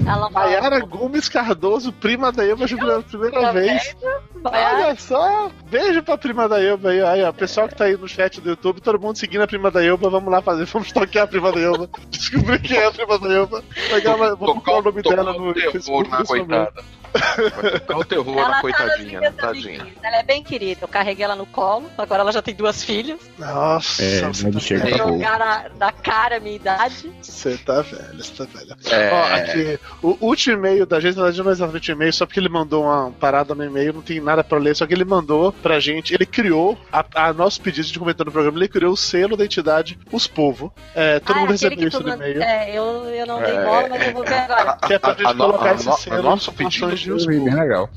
[0.07, 3.97] Ela Maiara Gomes Cardoso, prima da Eva, pela primeira vez.
[4.45, 7.33] Olha só, beijo pra prima da Elba aí, aí, ó.
[7.33, 10.11] Pessoal que tá aí no chat do YouTube, todo mundo seguindo a prima da Elba,
[10.11, 11.89] vamos lá fazer, vamos toquear a prima da Elba.
[12.09, 13.63] Descobrir quem é a prima da Elba.
[13.89, 17.00] Pegar vou botar o nome tocar dela no terror Facebook na nesse momento.
[17.13, 19.41] Vai tocar o terror Ela na tá coitadinha, nas né?
[19.41, 19.87] tadinha.
[20.03, 20.81] Ela é bem querida.
[20.83, 23.19] Eu carreguei ela no colo, agora ela já tem duas filhas.
[23.39, 24.97] Nossa, É, você, tá chega.
[24.97, 27.11] Jogar na, na cara a minha idade.
[27.23, 28.77] você tá velha, você tá velha.
[28.91, 32.13] É, Ó, aqui, o último e-mail da gente, na verdade não é exatamente um e-mail,
[32.13, 34.95] só porque ele mandou uma parada no e-mail, não tem nada pra ler, só que
[34.95, 38.69] ele mandou pra gente, ele criou, a, a nosso pedido de comentar no programa, ele
[38.69, 40.73] criou o selo da entidade Os Povo.
[40.95, 42.43] É, todo Ah, mundo recebeu isso no e-mail.
[42.43, 44.77] É, eu, eu não dei É, bola, mas eu vou ver agora.
[44.87, 46.93] Que é pra gente a- a- colocar a- esse a- selo nosso pedido
[47.27, 47.89] vi bem legal.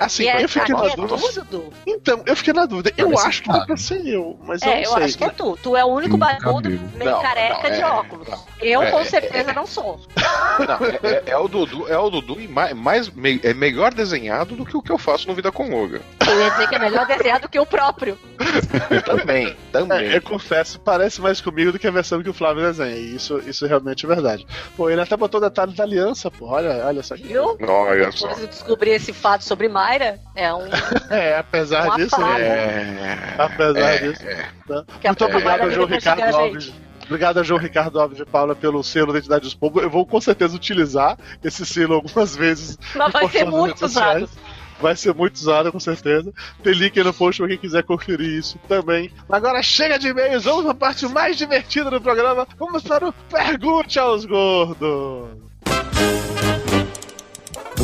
[0.00, 1.44] Assim, E é, eu fiquei na é dúvida.
[1.44, 1.72] Du.
[1.86, 2.90] Então, eu fiquei na dúvida.
[2.96, 5.02] Eu Parece acho que dá pra ser eu, mas eu É, não eu sei.
[5.04, 5.58] acho que é tu.
[5.62, 8.28] Tu é o único Hum, barbudo, meio Não, careca não, de é, óculos.
[8.28, 8.38] não.
[8.60, 10.00] Eu, É, com é, certeza, não sou.
[10.60, 13.94] Não, é, é- é o Dudu, é o Dudu e mais, mais me- é melhor
[13.94, 16.02] desenhado do que o que eu faço no Vida com Olga.
[16.28, 18.18] Eu ia dizer que é melhor desenhar do que o próprio.
[19.04, 20.12] Também, também.
[20.12, 22.96] Eu confesso, parece mais comigo do que a versão que o Flávio desenha.
[22.96, 24.46] E isso, isso realmente é verdade.
[24.76, 26.46] Pô, ele até botou detalhe da aliança, pô.
[26.46, 27.14] Olha, olha só.
[27.16, 27.56] Viu?
[27.60, 28.26] Olha só.
[28.28, 30.20] Depois eu descobri esse fato sobre Mayra.
[30.36, 30.68] É um.
[31.10, 32.40] É, apesar disso, né?
[32.40, 34.22] É, apesar é, disso.
[34.22, 34.48] é.
[34.66, 34.84] Tá?
[35.00, 36.72] Que a Muito obrigado João Ricardo a Alves.
[37.04, 39.82] Obrigado ao João Ricardo Alves de Paula pelo selo da Identidade dos Povos.
[39.82, 42.78] Eu vou com certeza utilizar esse selo algumas vezes.
[42.94, 44.22] Mas vai em ser muito nas redes sociais.
[44.22, 44.50] usado.
[44.80, 46.32] Vai ser muito usado, com certeza.
[46.62, 49.10] Tem link aí no post pra quem quiser conferir isso também.
[49.28, 52.46] Agora chega de e-mails, vamos pra parte mais divertida do programa.
[52.56, 55.49] Vamos para o Pergunte aos Gordos.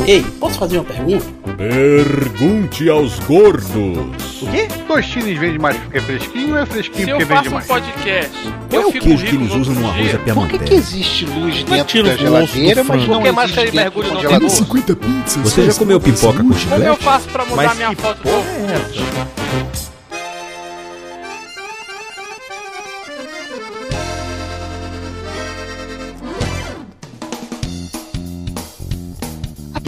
[0.05, 1.25] Ei, posso fazer uma pergunta?
[1.57, 4.41] Pergunte aos gordos.
[4.41, 4.67] O quê?
[4.87, 7.57] Tostines vende mais porque é fresquinho ou é fresquinho Se eu porque faço vende um
[7.57, 7.67] mais?
[7.67, 8.31] podcast,
[8.69, 10.73] Qual é eu o fico queijo que eles usam no arroz à Por que, que
[10.75, 13.75] existe luz dentro tira da o geladeira, mas não Por que mais existe dentro do
[13.83, 14.49] mergulha no congelador?
[14.49, 15.35] 50 pizzas.
[15.43, 17.03] Você já comeu pipoca com Como eu chiclete?
[17.03, 19.76] faço pra mudar Mas minha foto é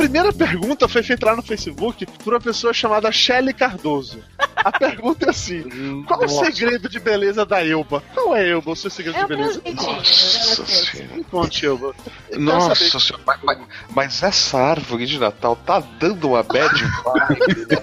[0.10, 4.20] primeira pergunta foi feita lá no Facebook por uma pessoa chamada Shelly Cardoso.
[4.56, 8.04] A pergunta é assim: qual o segredo de beleza da Elba?
[8.14, 9.62] Qual é, Elba, o seu segredo É de beleza?
[9.76, 10.76] Nossa já sei.
[11.02, 11.16] senhora.
[11.16, 11.94] Me conte, Elba.
[12.32, 13.60] Eu Nossa senhora, mas, mas-
[13.94, 17.68] mas essa árvore de Natal tá dando uma bad vibe.
[17.70, 17.76] né?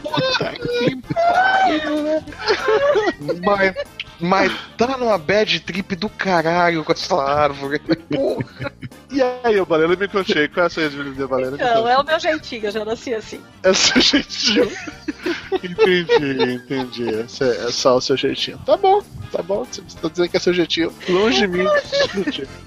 [0.00, 2.24] Puta que pariu, né?
[3.44, 3.74] Mas,
[4.20, 7.78] mas tá numa bad trip do caralho com essa árvore.
[7.78, 8.72] Porra.
[9.10, 10.96] E aí, ô Balena, me conte aí, qual é a sua de?
[10.96, 13.40] Me Não, é o meu jeitinho, eu já nasci assim.
[13.62, 14.70] É o seu jeitinho.
[15.62, 17.08] entendi, entendi.
[17.08, 18.58] Esse É, é só o seu jeitinho.
[18.66, 19.02] Tá bom,
[19.32, 19.64] tá bom.
[19.64, 20.92] Você tá dizendo que é seu jeitinho.
[21.08, 21.64] Longe de mim.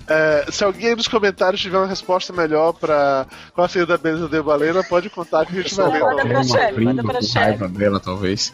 [0.10, 4.30] É, se alguém nos comentários tiver uma resposta melhor pra qual a segredo da beleza
[4.30, 6.00] da Balena, pode contar que a gente vai ler.
[6.00, 7.68] Manda pra Shelly, manda pra Shelly.
[7.68, 8.54] dela, talvez.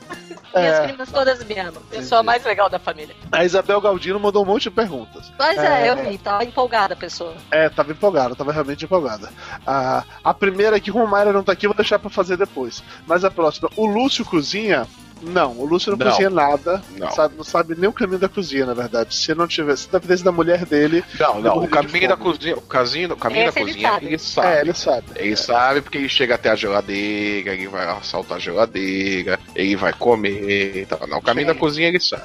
[0.55, 0.87] Minhas É.
[0.87, 1.81] primas todas me amam.
[1.91, 3.15] Pessoa mais legal da família.
[3.31, 5.31] A Isabel Galdino mandou um monte de perguntas.
[5.39, 5.91] Mas é, É.
[5.91, 7.33] eu vi, tava empolgada a pessoa.
[7.49, 9.29] É, tava empolgada, tava realmente empolgada.
[9.65, 12.37] A, a primeira aqui, como o Mayra não tá aqui, eu vou deixar pra fazer
[12.37, 12.83] depois.
[13.07, 14.87] Mas a próxima, o Lúcio cozinha?
[15.23, 16.11] Não, o Lúcio não, Não.
[16.11, 16.81] cozinha nada.
[16.97, 17.09] Não.
[17.11, 19.15] Sabe, não sabe nem o caminho da cozinha, na verdade.
[19.15, 21.03] Se não tivesse, se dependesse da mulher dele.
[21.19, 24.05] Não, não, o caminho da cozinha, o caminho, o caminho da Esse ele cozinha, sabe.
[24.05, 24.47] ele sabe.
[24.47, 25.05] É, ele sabe.
[25.15, 29.93] Ele sabe porque ele chega até a geladeira, ele vai assaltar a geladeira, ele vai
[29.93, 31.07] comer e tal.
[31.07, 31.53] Não, o caminho Sim.
[31.53, 32.23] da cozinha ele sabe.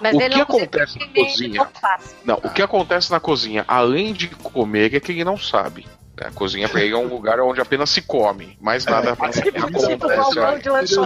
[0.00, 1.68] Mas O ele que acontece na cozinha?
[2.24, 2.34] não.
[2.36, 5.86] Não, o que acontece na cozinha, além de comer, é que ele não sabe.
[6.26, 8.56] A cozinha pra ele é um lugar onde apenas se come.
[8.60, 9.40] Mais nada Tipo acontece.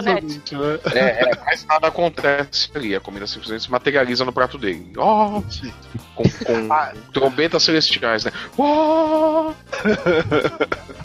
[0.01, 0.79] né?
[0.93, 0.99] É,
[1.31, 2.95] é, mais nada acontece ali.
[2.95, 4.91] A comida simplesmente se materializa no prato dele.
[5.49, 5.73] Sim.
[6.15, 6.91] com, com Ah.
[7.13, 8.31] trombetas celestiais, né?
[8.57, 9.53] Ó,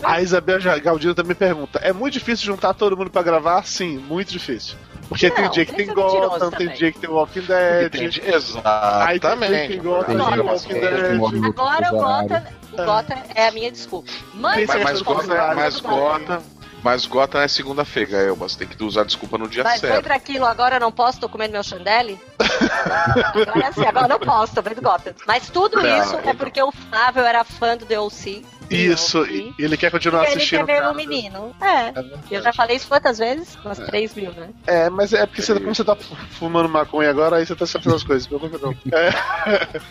[0.03, 3.65] A Isabel Galdino também pergunta: é muito difícil juntar todo mundo pra gravar?
[3.65, 4.77] Sim, muito difícil.
[5.11, 7.87] Porque tem Não, dia que tem Gotham, tem dia que tem Walking Dead.
[7.87, 7.91] Entendi.
[7.91, 9.69] Aí tem dia que Exatamente.
[9.69, 11.45] tem Gotham, Tem tem Walking Dead.
[11.47, 11.99] Agora o.
[11.99, 14.09] Gota, o Gota é a minha desculpa.
[14.35, 15.55] Mas, Tem Mas, mas, Sim, gota, sim.
[15.57, 16.43] mas gota,
[16.85, 18.49] mas gota é segunda-feira, Elba.
[18.49, 20.05] Você tem que usar desculpa no dia mas foi certo.
[20.05, 22.17] pra aquilo, agora eu não posso, tô comendo meu chandelle?
[22.39, 25.17] agora é assim, agora eu não posso, tô vendo Gota.
[25.27, 28.45] Mas tudo Não, isso é porque o Flávio era fã do DLC.
[28.71, 30.67] Isso, E ele quer continuar ele quer assistindo.
[30.67, 30.91] ver cara.
[30.93, 31.55] o menino.
[31.61, 31.93] É.
[32.31, 33.57] Eu já falei isso quantas vezes?
[33.65, 34.49] Umas 3 mil, né?
[34.67, 35.97] É, mas é porque você, como você tá
[36.31, 38.71] fumando maconha agora, aí você tá sabendo as coisas, pelo menos não.
[38.93, 39.11] É.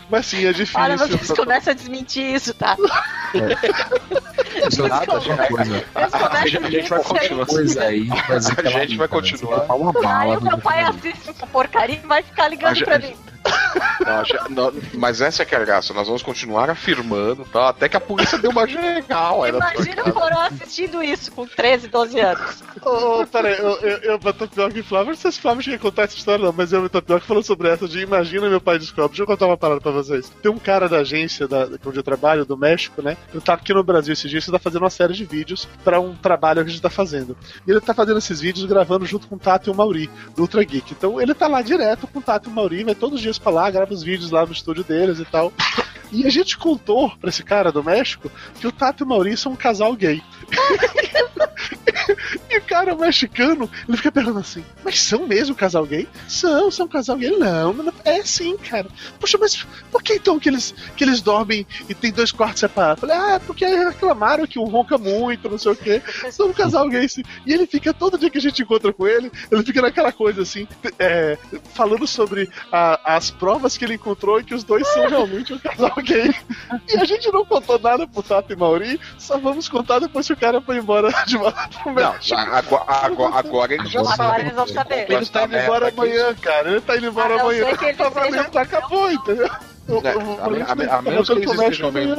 [0.10, 0.80] Mas sim, é difícil.
[0.80, 2.76] Olha, vocês começam a desmentir isso, tá?
[4.88, 5.06] Nada
[5.48, 5.84] coisa.
[5.94, 7.46] Vocês A começam gente- a gente vai continuar.
[7.46, 9.66] Coisa aí, A gente vai continuar.
[9.76, 13.00] Uma Aí bala o meu pai assiste essa porcaria e vai ficar ligando A pra
[13.00, 13.16] mim.
[14.06, 15.94] Não, já- não, mas essa é que é a graça.
[15.94, 17.70] Nós vamos continuar afirmando, tá?
[17.70, 18.80] Até que a polícia deu uma sua
[19.50, 20.14] Imagina o.
[20.14, 22.64] Coró assistindo isso com 13, 12 anos.
[22.84, 25.78] Ô, ô, peraí, eu, eu, eu pra Tapioca e Flávio, não sei se Flávio tinha
[25.78, 28.50] que contar essa história, não, mas eu e o Tapioca falou sobre essa de Imagina
[28.50, 29.10] meu pai descobre.
[29.10, 30.30] Deixa eu contar uma parada pra vocês.
[30.42, 33.18] Tem um cara da agência da, onde eu trabalho, do México, né?
[33.32, 36.00] Ele tá aqui no Brasil esses dias, ele tá fazendo uma série de vídeos pra
[36.00, 37.38] um trabalho que a gente tá fazendo.
[37.68, 40.42] E ele tá fazendo esses vídeos gravando junto com o Tato e o Mauri, do
[40.42, 40.94] Ultra Geek.
[40.94, 43.38] Então ele tá lá direto com o Tato e o Mauri, vai todos os dias
[43.38, 45.52] pra lá, grava os vídeos lá no estúdio deles e tal.
[46.12, 49.38] E a gente contou pra esse cara do México que o Tato e o Mauri
[49.38, 50.22] são um casal gay.
[52.50, 56.08] E o cara mexicano, ele fica perguntando assim: Mas são mesmo um casal gay?
[56.28, 57.38] São, são um casal gay?
[57.38, 58.88] Não, não, é sim, cara.
[59.20, 63.04] Poxa, mas por que então que eles, que eles dormem e tem dois quartos separados?
[63.04, 66.02] Eu Falei, ah, porque reclamaram que um ronca muito, não sei o quê.
[66.32, 67.24] São um casal gay, sim.
[67.46, 70.42] E ele fica, todo dia que a gente encontra com ele, ele fica naquela coisa
[70.42, 71.38] assim, é,
[71.76, 75.60] falando sobre a- as provas que ele encontrou e que os dois são realmente um
[75.60, 76.34] casal gay.
[76.88, 80.34] E a gente não contou nada pro Tato e Mauri, só vamos contar depois que
[80.34, 82.40] o cara foi embora de volta pro Não, México.
[82.40, 84.42] agora, agora, agora ele já Agora sabe.
[84.42, 85.12] eles vão saber.
[85.12, 86.70] Ele tá indo embora amanhã, cara.
[86.72, 87.66] Ele tá indo embora A não amanhã.
[87.66, 89.50] ser que ele Tá valendo, acabou, entendeu?
[89.90, 92.16] O- É, o- a o- me- a me- a menos que eles estejam vendo.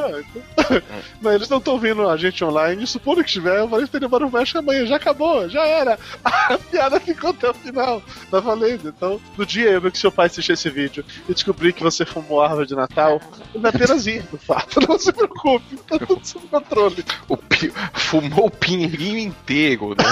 [1.22, 2.86] Mas eles não estão vendo a gente online.
[2.86, 3.30] Supondo que
[3.68, 4.86] falei que tá indo embora pro México amanhã.
[4.86, 5.98] Já acabou, já era.
[6.24, 8.02] A piada ficou até o final.
[8.30, 8.88] Tá valendo.
[8.88, 12.42] Então, no dia eu que seu pai assistiu esse vídeo e descobri que você fumou
[12.42, 13.20] árvore de Natal,
[13.54, 14.80] ele apenas ir, no fato.
[14.86, 17.04] Não se preocupe, tá tudo sob controle.
[17.28, 20.04] O pi- fumou o pinheirinho inteiro, né?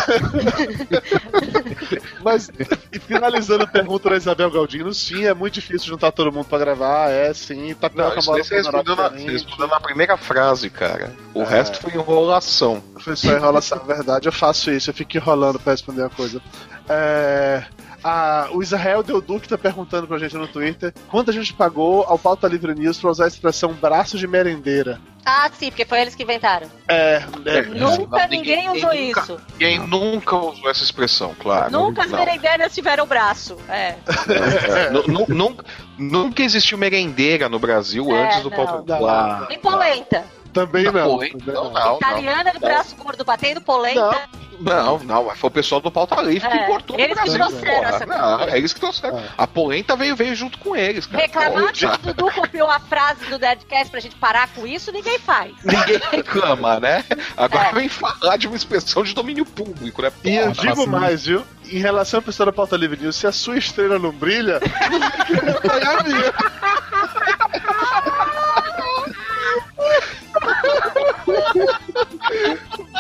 [2.22, 2.50] Mas,
[2.92, 6.58] e finalizando a pergunta da Isabel Galdino, sim, é muito difícil juntar todo mundo pra
[6.58, 7.60] gravar, é sim.
[7.60, 11.12] assim, Não, tapioca isso você respondeu na, você respondeu na primeira frase, cara.
[11.34, 11.44] O É.
[11.46, 12.82] resto foi enrolação.
[13.00, 14.28] Foi só enrolação, é verdade.
[14.28, 16.40] Eu faço isso, eu fico enrolando pra responder a coisa.
[16.88, 17.64] É,
[18.52, 22.18] o Israel Del Duque tá perguntando pra gente no Twitter quanto a gente pagou ao
[22.18, 25.00] Pauta Livre News pra usar a expressão braço de merendeira.
[25.30, 26.66] Ah, sim, porque foi eles que inventaram.
[26.88, 29.40] É, é, Nunca ninguém- ninguém usou ninguém nunca- isso.
[29.52, 31.70] Ninguém nunca usou essa expressão, claro.
[31.70, 32.18] Nunca as Não.
[32.18, 33.56] merendeiras tiveram braço.
[33.68, 33.94] É.
[33.94, 33.96] É,
[34.90, 35.64] nu- nu- nunca,
[35.98, 38.84] nunca existiu merendeira no Brasil É, antes do não.
[38.84, 39.46] Claro.
[39.50, 40.24] E polenta.
[40.66, 41.08] Também Não, não.
[41.10, 41.96] polenta, também não, não.
[41.96, 44.28] Italiana de braço gordo batendo polenta.
[44.60, 47.30] Não, não, mas foi o pessoal do Pauta Livre que É, importou pro eles que
[47.30, 47.88] Brasil, trouxeram porra.
[47.94, 49.22] essa Não, é eles que trouxeram.
[49.38, 51.22] A polenta veio, veio junto com eles, cara.
[51.22, 51.94] Reclamar que Porra.
[51.94, 55.52] o Dudu copiou a frase do Deadcast pra gente parar com isso, ninguém faz.
[55.62, 57.04] Ninguém reclama, né?
[57.36, 57.72] Agora É.
[57.72, 60.10] vem falar de uma expressão de domínio público, né?
[60.24, 60.90] E eu Porra, digo assim.
[60.90, 61.44] mais, viu?
[61.70, 64.58] Em relação à pessoa da Pauta Livre News, se a sua estrela não brilha,
[65.44, 66.34] não apoiar a minha.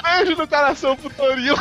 [0.02, 1.54] Beijo no coração pro.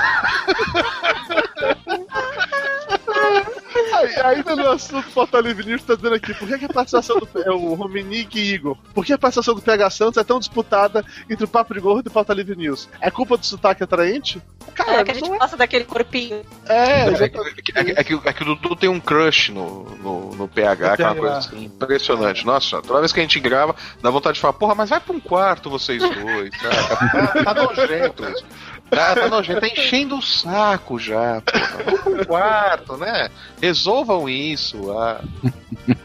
[3.93, 5.09] Aí, ainda no assunto
[5.41, 8.53] Livre News, tá dizendo aqui, por que, que a participação do é, o Rominique e
[8.53, 11.79] Igor, por que a participação do PH Santos é tão disputada entre o Papo de
[11.79, 12.89] Gordo e o Livre News?
[13.01, 14.41] É culpa do sotaque atraente?
[14.73, 15.37] Cara, É que a gente é.
[15.37, 16.41] gosta daquele corpinho.
[16.67, 19.51] É, É, já que, é que- é que- é que o Dudu tem um crush
[19.51, 22.45] no, no, no PH, que é uma coisa assim, impressionante.
[22.45, 25.15] Nossa, toda vez que a gente grava, dá vontade de falar, porra, mas vai pra
[25.15, 27.33] um quarto vocês dois, cara.
[27.33, 28.45] Tá, tá nojento isso.
[28.89, 32.01] Tá, tá nojento, tá enchendo o saco já, porra.
[32.03, 33.29] Vamos quarto, né?
[33.61, 34.91] Resolvam isso.
[34.97, 35.21] Ah.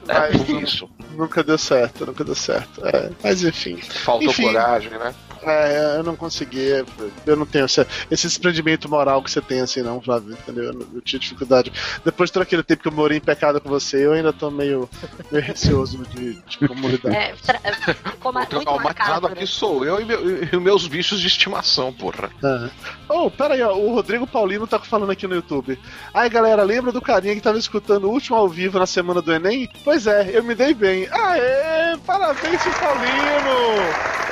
[0.08, 0.88] É isso.
[1.16, 2.84] nunca deu certo, nunca deu certo.
[2.86, 3.76] É, mas enfim.
[3.76, 4.44] Faltou Enfim.
[4.44, 5.14] coragem, né?
[5.44, 6.84] É, eu não consegui.
[7.26, 10.32] Eu não tenho esse, esse desprendimento moral que você tem assim, não, Flávio.
[10.32, 10.64] Entendeu?
[10.72, 11.72] Eu, eu tinha dificuldade.
[12.04, 14.50] Depois de todo aquele tempo que eu morei em pecado com você, eu ainda tô
[14.50, 14.88] meio,
[15.30, 17.12] meio receoso de, de como lidar.
[17.12, 17.60] É, tra-
[17.94, 19.26] ficou ma- O muito traumatizado marcado.
[19.28, 19.46] aqui né?
[19.46, 22.30] sou eu e, meu- e meus bichos de estimação, porra.
[22.42, 22.70] É.
[23.08, 25.78] Oh, pera aí, ó, o Rodrigo Paulino tá falando aqui no YouTube.
[26.14, 29.32] Ai, galera, lembra do carinha que tava escutando o último ao vivo na semana do
[29.32, 29.68] Enem?
[29.84, 31.08] Pois é, eu me dei bem.
[31.10, 34.31] Aê, parabéns, Paulino!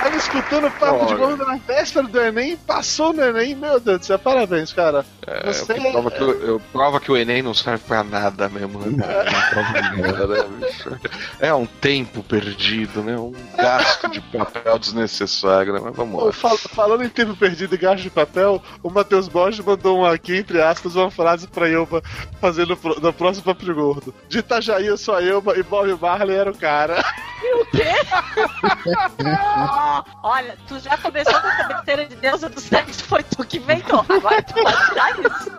[0.00, 1.16] Tava escutando o papo de Olha.
[1.26, 5.04] gordo na véspera do Enem, passou no Enem, meu Deus do céu, parabéns, cara.
[5.26, 8.48] É, Você- que prova, que, o- eu- prova que o Enem não serve pra nada
[8.48, 8.96] mesmo, né?
[8.96, 10.98] Nada, né?
[11.38, 13.16] É um tempo perdido, né?
[13.16, 15.80] Um gasto de papel desnecessário, né?
[15.82, 16.32] Mas vamos lá.
[16.32, 20.36] fal- falando em tempo perdido e gasto de papel, o Matheus Borges mandou um aqui,
[20.38, 22.02] entre aspas, uma frase pra Elba
[22.40, 24.14] fazer no, no próximo Papo de Gordo.
[24.28, 27.04] De Itajaí eu sou a Elba e Bob Marley era o cara.
[30.22, 34.04] Olha, tu já começou com essa besteira de deusa do sexo, foi tu que inventou.
[34.08, 35.52] Agora tu pode tirar isso.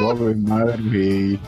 [0.00, 1.38] Bob Marley.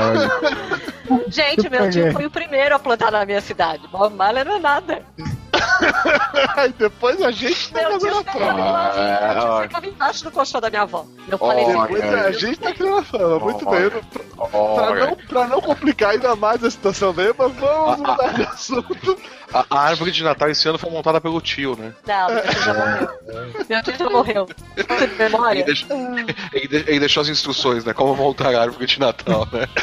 [0.00, 3.86] Olha, Gente, meu tio foi o primeiro a plantar na minha cidade.
[3.88, 5.02] Bob Marley não é nada.
[6.56, 9.62] Aí depois a gente tá Meu tio fazendo a ficava prova.
[9.62, 11.04] Ficava embaixo do colchão da minha avó.
[11.28, 13.38] Eu falei, Olha, Depois a gente tá criando a fama.
[13.38, 13.74] Muito bem.
[13.74, 13.84] Olha.
[13.94, 14.02] Eu-
[14.34, 18.42] Pra Olha, não, pra não complicar ainda mais a situação da Elba, vamos mudar de
[18.42, 19.16] assunto.
[19.54, 21.92] A, a árvore de Natal esse ano foi montada pelo tio, né?
[22.06, 23.08] não, meu tio já morreu.
[23.68, 24.48] Meu tio já morreu.
[24.86, 25.14] Falta de
[25.54, 25.88] Ele, deixou,
[26.52, 27.92] ele, de- ele deixou as instruções, né?
[27.94, 29.66] Como montar a árvore de Natal, né?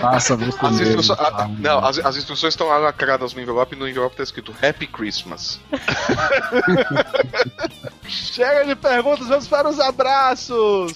[0.00, 3.78] Passa você As instruções, a- não, as, as instruções estão lá lacradas no envelope e
[3.78, 5.60] no envelope tá escrito Happy Christmas.
[8.08, 10.92] Chega de perguntas, vamos para os abraços.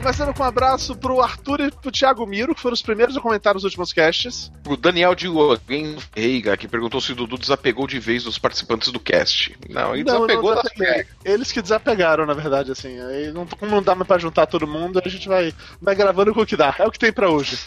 [0.00, 3.20] Começando com um abraço pro Arthur e pro Thiago Miro, que foram os primeiros a
[3.20, 4.50] comentar nos últimos casts.
[4.66, 8.90] O Daniel de Lourenço Reiga, que perguntou se o Dudu desapegou de vez dos participantes
[8.90, 9.54] do cast.
[9.68, 11.06] Não, ele Não, desapegou não desapeguei.
[11.22, 12.98] Eles que desapegaram, na verdade, assim.
[12.98, 16.32] Aí não, como não dá mais pra juntar todo mundo, a gente vai, vai gravando
[16.32, 16.74] com o que dá.
[16.78, 17.58] É o que tem pra hoje.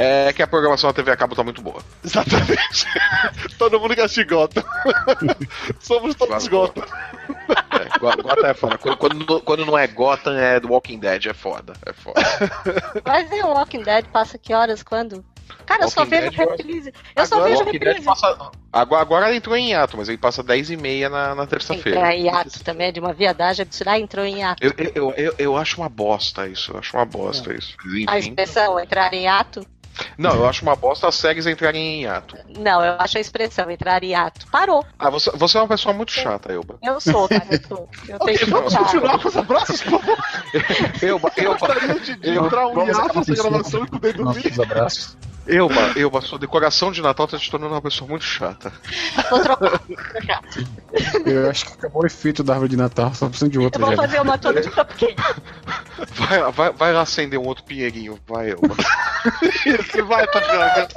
[0.00, 1.82] É que a programação da TV a cabo tá muito boa.
[2.04, 2.86] Exatamente.
[3.58, 4.62] todo mundo que assiste Gotham.
[5.80, 6.46] Somos todos.
[6.46, 6.84] Gotham.
[7.48, 8.78] É, Go- Gotham é foda.
[8.78, 11.72] Quando, quando, quando não é Gotham, é do Walking Dead, é foda.
[11.84, 12.20] É foda.
[13.04, 14.82] Mas e o Walking Dead passa que horas?
[14.84, 15.24] Quando?
[15.66, 16.94] Cara, eu só vejo Dead, eu- reprise.
[17.16, 18.06] Eu só Agora vejo Walking Dead reprise.
[18.06, 18.50] passa.
[18.72, 21.46] Agora, agora ele entrou em hiato, mas ele passa 10 e meia na, na É,
[21.46, 22.14] terça-feira.
[22.14, 23.90] hiato também, é de uma viadagem absurda.
[23.92, 24.62] Ah, entrou em hiato.
[24.64, 26.70] Eu, eu, eu, eu, acho uma bosta isso.
[26.72, 27.74] Eu acho uma bosta isso.
[28.06, 28.28] A Enfim.
[28.28, 29.66] expressão entrar em hiato?
[30.16, 32.36] Não, eu acho uma bosta as séries entrarem em hiato.
[32.58, 34.46] Não, eu acho a expressão entrar em hiato.
[34.50, 34.84] Parou.
[34.98, 36.76] Ah, você, você é uma pessoa muito chata, Elba.
[36.82, 37.88] Eu sou, cara, eu sou.
[38.08, 40.18] Eu Ok, tenho que vamos continuar com os abraços, por favor.
[41.02, 41.58] Elba, Elba.
[41.58, 44.44] Gostaria de, de Eu- entrar um hiato nessa com gravação e poder dormir.
[44.44, 45.16] Nossos abraços.
[45.48, 48.72] Elba, Elba, sua decoração de Natal tá te tornando uma pessoa muito chata.
[49.30, 49.72] Vou trocar.
[51.24, 53.80] Eu acho que acabou o efeito da árvore de Natal, só precisando de Eu outra
[53.80, 54.02] vou já.
[54.02, 55.16] fazer uma toda de cupcake.
[56.14, 58.76] Vai, vai, vai lá acender um outro pinheirinho, vai, Elba.
[59.42, 60.88] Isso, vai, Tapioca.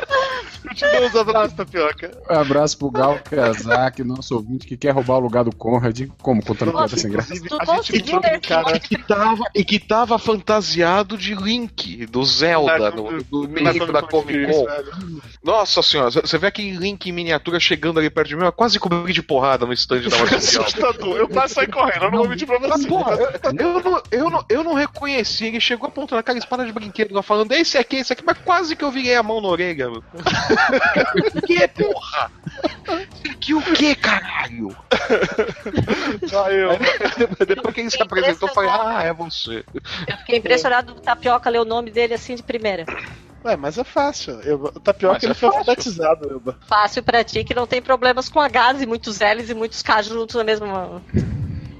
[0.67, 2.11] Continua os abraços, Tapioca.
[2.29, 6.07] Um abraço pro Gal Kazak, nosso ouvinte, que quer roubar o lugar do Conrad.
[6.21, 7.33] Como contando piada sem graça?
[7.33, 12.23] A gente entrou um cara E que tava, e que tava fantasiado de Link, do
[12.23, 14.40] Zelda, no, do menino da Comic
[15.43, 18.79] Nossa senhora, você vê aquele Link em miniatura chegando ali perto de mim, eu quase
[18.79, 20.61] cobri de porrada no stand da Marcel.
[20.61, 21.17] assustador.
[21.17, 22.87] Eu quase saí correndo, eu não vou mentir pra você.
[22.87, 23.17] porra,
[23.57, 27.21] eu não, eu, não, eu não reconheci, ele chegou apontando aquela espada de brinquedo lá
[27.23, 30.03] falando, esse aqui, esse aqui, mas quase que eu virei a mão na orelha, meu.
[31.45, 32.31] Que, porra?
[33.29, 34.75] Aqui o que, caralho?
[36.33, 36.71] Ah, eu.
[37.45, 39.63] Depois que ele se apresentou, eu falei, ah, é você.
[40.07, 42.85] Eu fiquei impressionado do Tapioca ler o nome dele assim de primeira.
[43.43, 44.39] Ué, mas é fácil.
[44.41, 45.59] Eu, o Tapioca Mas ele é foi fácil.
[45.59, 46.57] alfabetizado, Elba.
[46.67, 50.01] Fácil pra ti que não tem problemas com Hs e muitos Ls e muitos K
[50.03, 51.01] juntos na mesma.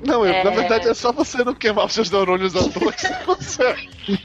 [0.04, 0.44] Não, eu, É.
[0.44, 3.90] na verdade é só você não queimar os seus neurônios à toa que você consegue.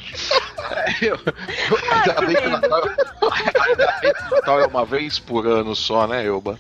[1.93, 2.83] Ainda bem que o Natal,
[3.31, 6.59] ainda bem que o Natal é uma vez por ano só, né, Elba?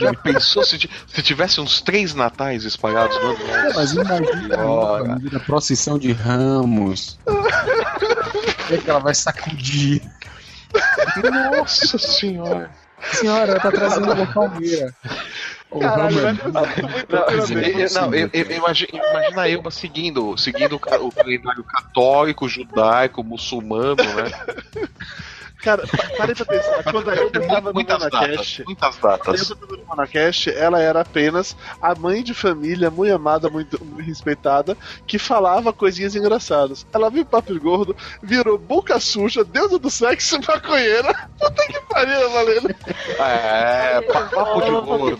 [0.00, 3.38] Já pensou se, se tivesse uns três natais espalhados no ano?
[3.74, 5.04] Mas imagina, Ora.
[5.04, 7.18] imagina a procissão de ramos.
[8.66, 10.02] Que, ela vai sacudir?
[11.56, 12.70] Nossa senhora.
[13.12, 14.94] Senhora, ela tá trazendo uma palmeira.
[15.80, 21.64] Caralho, é- Não, eu- não, eu- eu- imagina, imagina a Elba seguindo, seguindo o calendário
[21.64, 24.30] católico, judaico, muçulmano, né?
[25.64, 26.82] Cara, pa- parei pra pensar.
[26.84, 27.80] Quando a Elba tava no.
[27.82, 29.48] Monacast, Muitas datas.
[29.48, 34.76] Tava no Monacast, ela era apenas a mãe de família, muito amada, muito, muito respeitada,
[35.06, 36.86] que falava coisinhas engraçadas.
[36.92, 41.12] Ela viu o Papo Gordo, virou boca suja, deusa do sexo e maconheira.
[41.40, 42.68] Puta que pariu, Valendo.
[43.18, 45.18] É, pa- papo de gordo.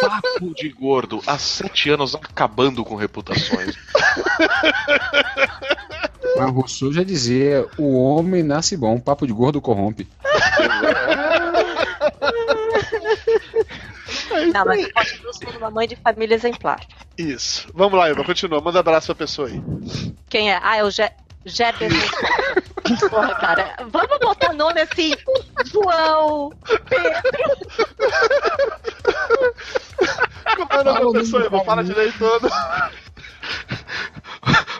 [0.00, 1.20] Papo de gordo.
[1.26, 3.76] Há sete anos acabando com reputações.
[6.36, 10.08] Mas Rousseau já dizia: o homem nasce bom, papo de gordo corrompe.
[14.52, 14.86] Não, mas
[15.22, 16.80] eu sendo uma mãe de família exemplar.
[17.16, 17.68] Isso.
[17.74, 18.60] Vamos lá, Elba, continua.
[18.60, 19.62] Manda abraço pra pessoa aí.
[20.28, 20.58] Quem é?
[20.62, 21.08] Ah, é o Ge
[21.44, 22.16] Jefferson.
[23.08, 23.76] Porra, cara.
[23.90, 25.14] Vamos botar nome assim:
[25.66, 26.52] João,
[26.88, 27.22] Pedro.
[30.56, 31.64] Como é o nome da pessoa, Elba?
[31.64, 32.48] Fala direito todo.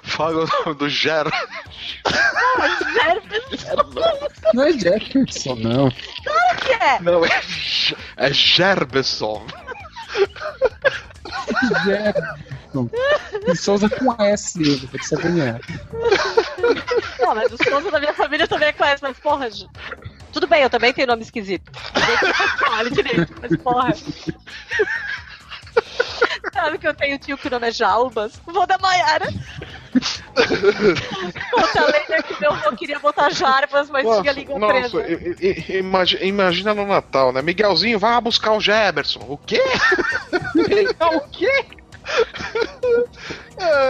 [0.03, 1.31] Fala o nome do Gero.
[2.93, 3.77] Jefferson.
[4.55, 5.91] Não é Jefferson, não.
[5.91, 7.01] que é?
[7.01, 7.43] Não, é,
[8.17, 9.47] é Gerbeson.
[11.85, 12.91] Jefferson.
[13.47, 15.61] E Souza com S, pra te sacanear.
[17.21, 19.49] Não, mas os todos da minha família também conhecem, mas porra.
[20.33, 21.71] Tudo bem, eu também tenho nome esquisito.
[22.59, 23.95] Fale direito, mas porra.
[26.53, 28.41] Sabe que eu tenho tio que o nome é Jalbas?
[28.47, 29.27] Vou da Maiara.
[31.51, 35.07] Conta a lenda que meu avô queria botar Jarbas, mas tinha a língua nossa, presa.
[35.09, 35.37] i-
[35.71, 37.43] i- imagi- imagina no Natal, né?
[37.43, 39.21] Miguelzinho, vai lá buscar o Geberson.
[39.29, 39.63] O quê?
[40.67, 41.65] Pegar o quê?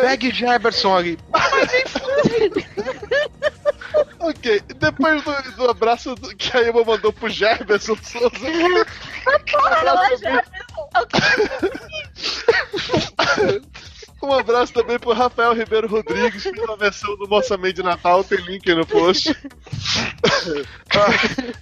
[0.03, 1.19] Pegue Geberson ali.
[4.21, 8.31] Ok, depois do, do abraço do- que a Elba mandou pro Jefferson Souza.
[9.51, 10.49] Porra, não é Jarbas.
[14.23, 17.83] Um abraço também pro Rafael Ribeiro Rodrigues, que fez uma versão do Moça Mãe de
[17.83, 19.35] Natal, tem link aí no post.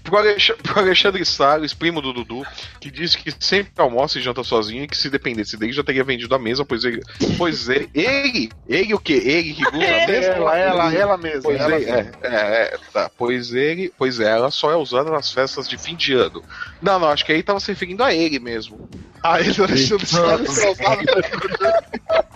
[0.03, 2.43] Pro, Alex- pro Alexandre Salles, primo do Dudu,
[2.81, 6.03] que disse que sempre almoça e janta sozinho e que se dependesse dele já teria
[6.03, 7.01] vendido a mesa, pois ele.
[7.37, 7.89] Pois ele.
[7.95, 8.51] Ele?
[8.69, 9.23] Ele o quê?
[9.25, 10.27] Ele que usa a mesa?
[10.33, 11.43] Ela, ela, ela mesma.
[11.43, 12.35] Pois, ela ele, é, é,
[12.75, 13.11] é, tá.
[13.17, 16.43] pois ele, pois ela só é usada nas festas de fim de ano.
[16.83, 18.89] Não, não, acho que aí tava se referindo a ele mesmo.
[19.23, 20.61] Ah, ele Alexandre Salles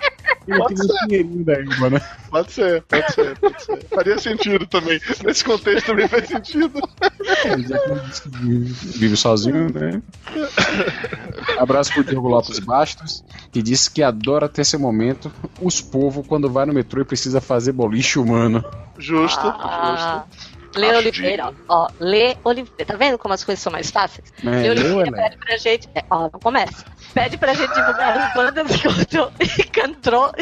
[0.46, 2.00] da Ilma, né?
[2.30, 3.84] Pode ser, pode ser, pode ser.
[3.88, 5.00] Faria sentido também.
[5.24, 6.70] Nesse contexto também faz sentido.
[8.22, 10.02] Que vive sozinho, né?
[11.58, 15.30] Abraço pro Diogo Lopes Bastos, que disse que adora ter esse momento,
[15.60, 18.64] os povos, quando vai no metrô e precisa fazer boliche humano.
[18.98, 20.24] Justo, Ah,
[20.74, 21.88] Lê Acho Oliveira, ó.
[22.00, 22.84] Lê Oliveira.
[22.84, 24.32] Tá vendo como as coisas são mais fáceis?
[24.44, 25.16] É, Lê Oliveira Helena?
[25.16, 25.88] pede pra gente.
[25.94, 26.84] É, ó, não começa.
[27.14, 29.32] Pede pra gente divulgar as bandas que cantou.
[29.56, 30.32] E cantou.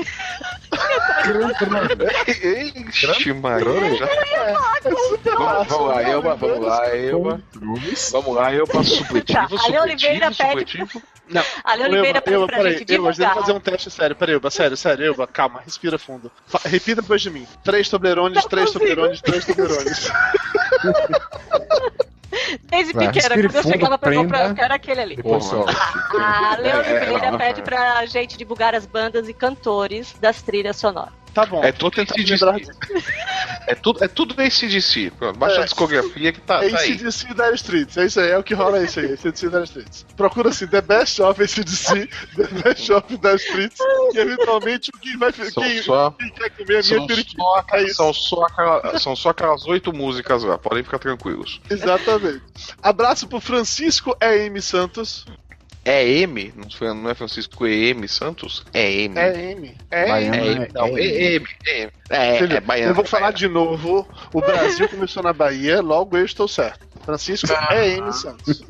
[2.89, 4.05] Ixi, Maria, já.
[4.07, 5.69] abraço.
[5.69, 7.41] Vamos lá, Elba, vamos lá, Elba.
[8.13, 11.03] Vamos lá, Elba, supletivo, Tá, Oliveira supletivo, pede- supletivo.
[11.65, 13.35] Ale Oliveira Elba, pede Elba, pra peraí, gente Elba, deixa eu divulgar.
[13.35, 14.17] fazer um teste sério.
[14.17, 16.31] Peraí, Elba, sério, sério, Elba, calma, respira fundo.
[16.47, 17.47] Fa- repita depois de mim.
[17.65, 18.71] Três Toblerones, Não três.
[18.71, 20.11] Toblerones, três Toblerones.
[22.71, 24.53] Desde Vai, pequena, quando eu chegava pra comprar, prenda.
[24.53, 25.19] eu quero aquele ali.
[25.23, 27.63] A Leo É, é, Oliveira é, pede é.
[27.65, 31.13] pra gente divulgar as bandas e cantores das trilhas sonoras.
[31.35, 31.65] Tá bom.
[31.65, 32.45] É tudo tentar ACDC.
[32.45, 32.61] lembrar-
[33.67, 35.11] É tudo, é tudo ACDC.
[35.19, 35.61] Pronto, Baixa É.
[35.61, 36.93] a discografia que tá, É tá aí.
[36.93, 39.49] ACDC e Dire Streets, é isso aí, é o que rola é isso aí, ACDC
[39.49, 40.07] Dire Streets.
[40.17, 42.07] Procura assim, The Best of ACDC,
[42.37, 43.79] The Best of Dire Streets,
[44.15, 47.43] e eventualmente quem vai São quem, só, quem quer comer a minha periquita.
[47.73, 51.61] É são, só aquela- são só aquelas oito músicas lá, podem ficar tranquilos.
[51.71, 52.43] Exatamente.
[52.83, 54.61] Abraço pro Francisco E.M.
[54.61, 55.25] Santos.
[55.85, 56.53] É M?
[56.57, 58.65] Não, foi- não é Francisco EM Santos?
[58.73, 59.19] É M.
[59.19, 59.77] É M.
[59.91, 60.35] É Baiano.
[60.37, 60.47] M.
[60.47, 60.69] É M.
[60.73, 61.47] Não, é M.
[61.67, 61.93] É, M.
[62.11, 62.91] é, é baiano.
[62.91, 63.39] eu vou falar baiano.
[63.39, 64.09] de novo.
[64.33, 66.93] O Brasil começou na Bahia, logo eu estou certo.
[67.05, 68.13] Francisco E.M.
[68.13, 68.63] Santos.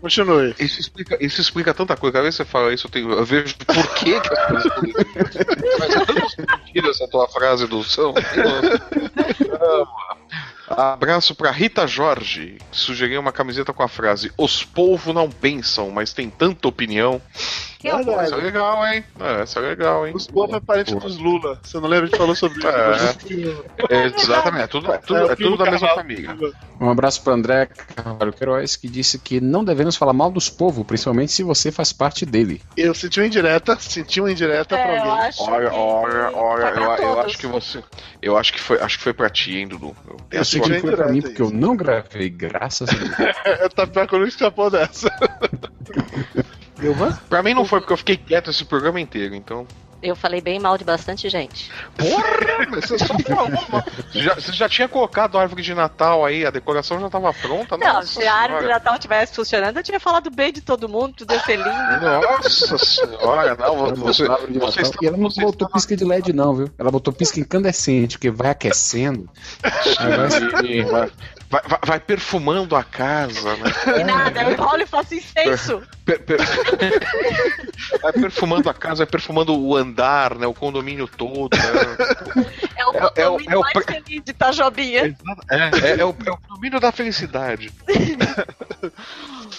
[0.00, 0.54] Continue.
[0.58, 2.12] Isso explica, isso explica tanta coisa.
[2.12, 5.06] Cada vez que você fala isso, eu, tenho, eu vejo por que, que as coisas
[5.78, 8.12] Mas é tanto sentido essa tua frase do São.
[10.70, 15.90] Abraço pra Rita Jorge, que sugeriu uma camiseta com a frase: Os povos não pensam,
[15.90, 17.20] mas tem tanta opinião.
[17.78, 18.20] Que horror.
[18.20, 19.04] Essa é legal, hein?
[19.20, 20.12] É, essa é legal, hein?
[20.14, 21.60] Os povos é parente dos Lula.
[21.62, 22.06] Você não lembra?
[22.06, 22.66] A gente falou sobre isso.
[22.68, 23.94] É.
[23.94, 25.96] É, exatamente, é tudo, é tudo, é tudo da mesma Carvalho.
[25.96, 26.54] família.
[26.80, 30.84] Um abraço para André Carvalho Queiroz, que disse que não devemos falar mal dos povos,
[30.84, 32.60] principalmente se você faz parte dele.
[32.76, 35.30] Eu senti uma indireta, senti uma indireta pra É, eu alguém.
[35.38, 37.82] Olha, olha, olha, pra eu, acho que você.
[38.20, 39.96] Eu acho que foi, acho que foi pra ti, hein, Dudu.
[40.08, 43.10] Eu, Eu Eu foi pra mim porque eu não gravei, graças a Deus.
[43.44, 45.08] É, tá pior que eu não escapou dessa.
[46.80, 46.94] Eu?
[47.28, 49.66] Pra mim não foi porque eu fiquei quieto esse programa inteiro, então.
[50.00, 51.70] Eu falei bem mal de bastante gente.
[51.96, 53.48] Porra, você só falou.
[53.50, 53.84] mano.
[54.12, 57.32] Você já, você já tinha colocado a árvore de Natal aí, a decoração já tava
[57.34, 58.70] pronta, Não, nossa se a árvore de.
[58.70, 61.68] Natal tivesse funcionando, eu tinha falado bem de todo mundo, tudo ia ser lindo.
[61.68, 64.82] Nossa senhora, não, você, Árvore de você Natal.
[64.92, 66.70] está, E ela não você botou pisca de LED, não, viu?
[66.78, 69.28] Ela botou pisca incandescente, porque vai aquecendo.
[69.98, 71.10] Vai- vai,
[71.50, 73.70] vai, vai- vai perfumando a casa, né?
[74.00, 75.82] E nada, eu enrolo e faço incenso.
[76.04, 76.38] Per- per-
[78.02, 80.46] vai perfumando a casa, vai perfumando o andar, né?
[80.46, 81.56] O condomínio todo.
[81.56, 82.44] Né?
[82.76, 85.16] É o É- é o- condomínio é o mais pre- feliz de Itajobinha.
[85.50, 87.72] É, é, é o, é o condomínio da felicidade.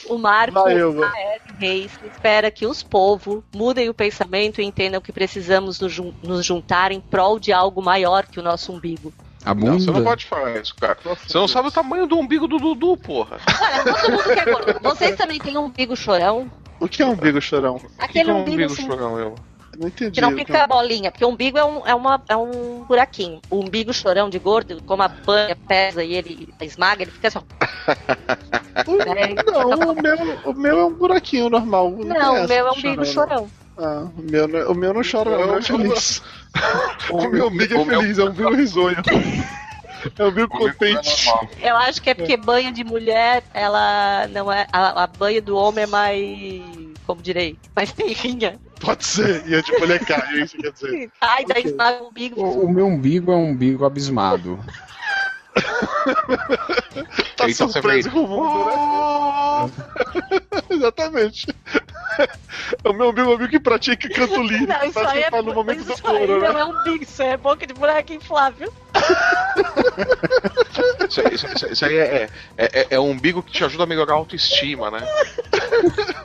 [0.07, 0.57] O Marco.
[0.57, 1.41] A.R.
[1.59, 6.99] Reis espera que os povos mudem o pensamento e entendam que precisamos nos juntar em
[6.99, 9.13] prol de algo maior que o nosso umbigo.
[9.45, 10.05] A Não, você não bunda.
[10.09, 10.97] pode falar isso, cara.
[11.03, 13.37] Você não sabe o tamanho do umbigo do Dudu, porra.
[13.61, 14.79] Olha, todo mundo quer gordo.
[14.81, 16.51] Vocês também têm um umbigo chorão?
[16.79, 17.75] O que é um umbigo chorão?
[17.77, 19.35] O que Aquele que é um umbigo, umbigo assim, chorão, eu?
[19.77, 20.11] Não entendi.
[20.11, 23.39] que não fica bolinha, porque o umbigo é um, é, uma, é um buraquinho.
[23.49, 27.39] O umbigo chorão de gordo, como a banha pesa e ele esmaga, ele fica assim,
[27.39, 27.45] só.
[28.79, 31.91] É, Não, o meu, o meu é um buraquinho normal.
[31.97, 33.51] tem Não, essa o meu é um umbigo chorão, chorão.
[33.77, 33.85] não.
[33.85, 35.43] Ah, o meu, não- o meu não chora, não.
[35.43, 36.21] O meu é feliz.
[37.09, 38.97] O meu umbigo é o meu- feliz, é um umbigo risonho.
[40.17, 41.29] É um umbigo contente.
[41.61, 44.65] Eu acho que é porque banha de mulher, ela não é.
[44.71, 46.61] A, a banha do homem é mais.
[47.05, 47.57] Como direi?
[47.75, 48.59] Mais terrinha.
[48.79, 49.43] Pode ser.
[49.47, 51.11] E a de mulher cai, é isso que quer dizer.
[51.19, 51.71] Ai, daí Ok.
[51.71, 52.41] esmaga o umbigo.
[52.41, 54.59] O, o meu umbigo é um umbigo abismado.
[57.35, 60.61] Tá Então você surpreso com o mundo, né?
[60.69, 61.47] Exatamente.
[62.83, 64.67] É o meu umbigo, é o umbigo que pratica canto livre.
[64.67, 65.31] Não, isso aí que é.
[65.31, 66.59] tá no momento isso do aí couro, não né?
[66.59, 68.73] é umbigo, isso é boca de boneca inflável.
[71.07, 73.83] Isso, aí- isso- isso- isso aí é, é, é, é um umbigo que te ajuda
[73.83, 74.99] a melhorar a autoestima, né?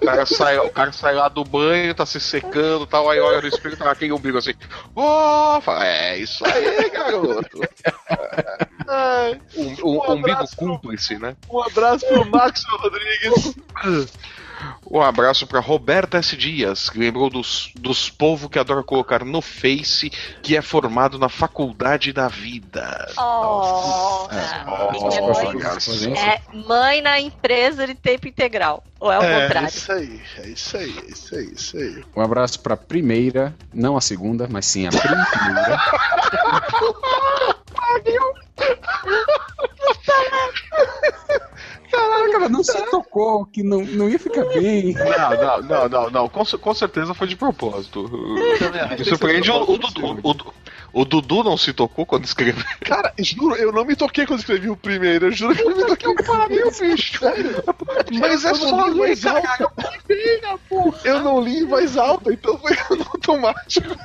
[0.03, 3.21] O cara sai, o cara sai lá do banho, tá se secando e tal, aí
[3.21, 4.55] olha no espelho e tá aquele umbigo assim.
[4.97, 7.61] Oh, fala, é isso aí, garoto.
[9.25, 10.57] Ai, Um, um- Um um umbigo abraço.
[10.57, 11.37] cúmplice, né?
[11.51, 13.55] um abraço pro Max Rodrigues.
[14.91, 16.35] Um abraço pra Roberta S.
[16.37, 20.09] Dias, que lembrou dos, dos povos que adoram colocar no Face,
[20.43, 23.09] que é formado na faculdade da vida.
[23.19, 26.07] Oh, Oh, é, mãe, graças.
[26.07, 28.83] é mãe na empresa de tempo integral.
[29.01, 29.69] Ou é o É, contrário?
[29.69, 32.05] isso aí, é isso aí, é isso aí, é isso aí.
[32.17, 35.79] Um abraço pra primeira, não a segunda, mas sim a primeira.
[41.91, 44.95] Caraca, ela não se tocou, que não, não ia ficar bem.
[44.95, 46.29] Não, não, não, não, não.
[46.29, 48.09] Com, com certeza foi de propósito.
[48.99, 50.21] Me surpreende o, o Dudu.
[50.23, 52.65] O, o Dudu não se tocou quando escreveu.
[52.81, 55.27] Cara, juro, eu não me toquei quando escrevi o primeiro.
[55.27, 57.21] Eu juro que eu não me toquei o pariu, bicho.
[58.19, 59.73] Mas é só em voz alta.
[61.05, 63.97] Eu não li em voz alta, então foi no automático.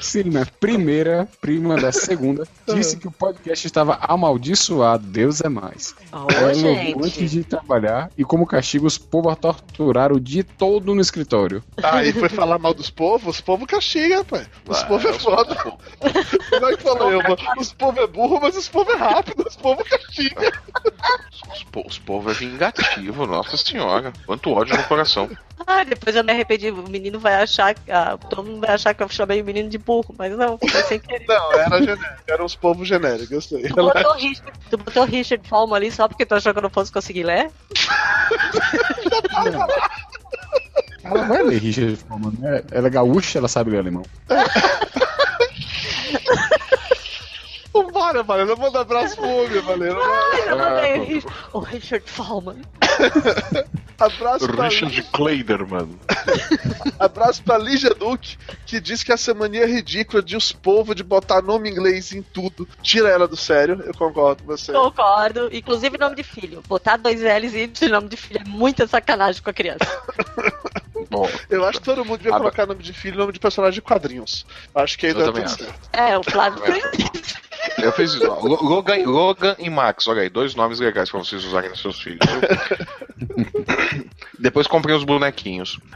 [0.00, 5.04] Celina, primeira prima da segunda, disse que o podcast estava amaldiçoado.
[5.06, 5.94] Deus é mais.
[6.12, 10.94] Ô, Ela antes de trabalhar e, como castigo, os povos a torturar o dia todo
[10.94, 11.62] no escritório.
[11.82, 13.36] Ah, e foi falar mal dos povos?
[13.36, 14.46] Os povos castiga, pai.
[14.68, 15.54] Os povos é os foda.
[15.56, 17.36] Como é que falou eu, mano?
[17.58, 19.44] Os povos é burro, mas os povos é rápido.
[19.46, 20.52] Os povos castiga.
[21.52, 24.12] Os, po- os povos é vingativo, nossa senhora.
[24.26, 25.28] Quanto ódio no coração.
[25.66, 26.70] Ah, depois eu me arrependi.
[26.70, 27.74] O menino vai achar.
[27.88, 30.82] Ah, todo mundo vai achar que eu chamei o menino de burro, mas não, foi
[30.82, 31.26] sem querer.
[31.28, 32.06] Não, era genérico.
[32.28, 33.68] Eram os povos genéricos, eu sei.
[33.68, 36.70] Tu botou, Richard, tu botou Richard Fallman ali só porque tu achou que eu não
[36.70, 37.50] fosse conseguir ler?
[41.04, 42.62] Ela vai ler Richard Foreman, né?
[42.70, 44.02] Ela é gaúcha, ela sabe ler alemão.
[47.82, 48.56] Vambora, Valena.
[48.56, 49.98] Manda abraço pro homem, Valena.
[50.46, 52.62] Eu mandei Richard- o Richard Fallman.
[53.98, 55.98] Abraço pra, Richard Kleiderman.
[57.00, 61.42] abraço pra Lígia Duque, que diz que essa mania ridícula de os povos de botar
[61.42, 62.68] nome inglês em tudo.
[62.80, 64.72] Tira ela do sério, eu concordo com você.
[64.72, 65.48] Concordo.
[65.52, 66.62] Inclusive nome de filho.
[66.68, 69.84] Botar dois L's e de nome de filho é muita sacanagem com a criança.
[71.10, 73.40] Bom, Eu acho que todo mundo devia Ah, colocar nome de filho e nome de
[73.40, 74.46] personagem de quadrinhos.
[74.74, 75.88] Acho que dá também tudo certo.
[75.92, 76.62] É, o Flávio.
[77.78, 78.26] Eu fiz isso.
[78.26, 82.20] Logan, Logan e Max, olha aí, dois nomes legais pra vocês usarem nos seus filhos.
[84.38, 85.78] Depois comprei os bonequinhos.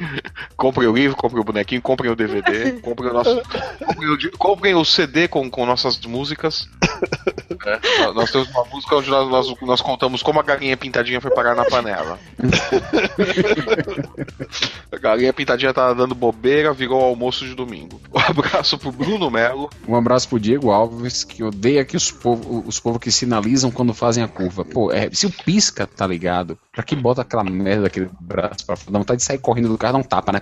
[0.56, 3.42] comprem o livro, comprem o bonequinho, comprem o DVD, comprem o nosso.
[3.86, 6.68] Comprem o, comprem o CD com, com nossas músicas.
[7.64, 11.30] É, nós- temos uma música onde nós, nós, nós contamos como a galinha pintadinha foi
[11.30, 12.18] parar na panela.
[14.90, 18.00] a galinha pintadinha tava dando bobeira, virou almoço de domingo.
[18.12, 19.70] Um abraço pro Bruno Melo.
[19.86, 23.94] Um abraço pro Diego Alves, que odeia que os povos os povo que sinalizam quando
[23.94, 24.64] fazem a curva.
[24.64, 26.58] Pô, é, se o pisca, tá ligado?
[26.72, 28.92] Pra que bota aquela merda daquele braço pra fora?
[28.92, 30.40] Dá vontade de sair correndo do carro, dá um tapa, né?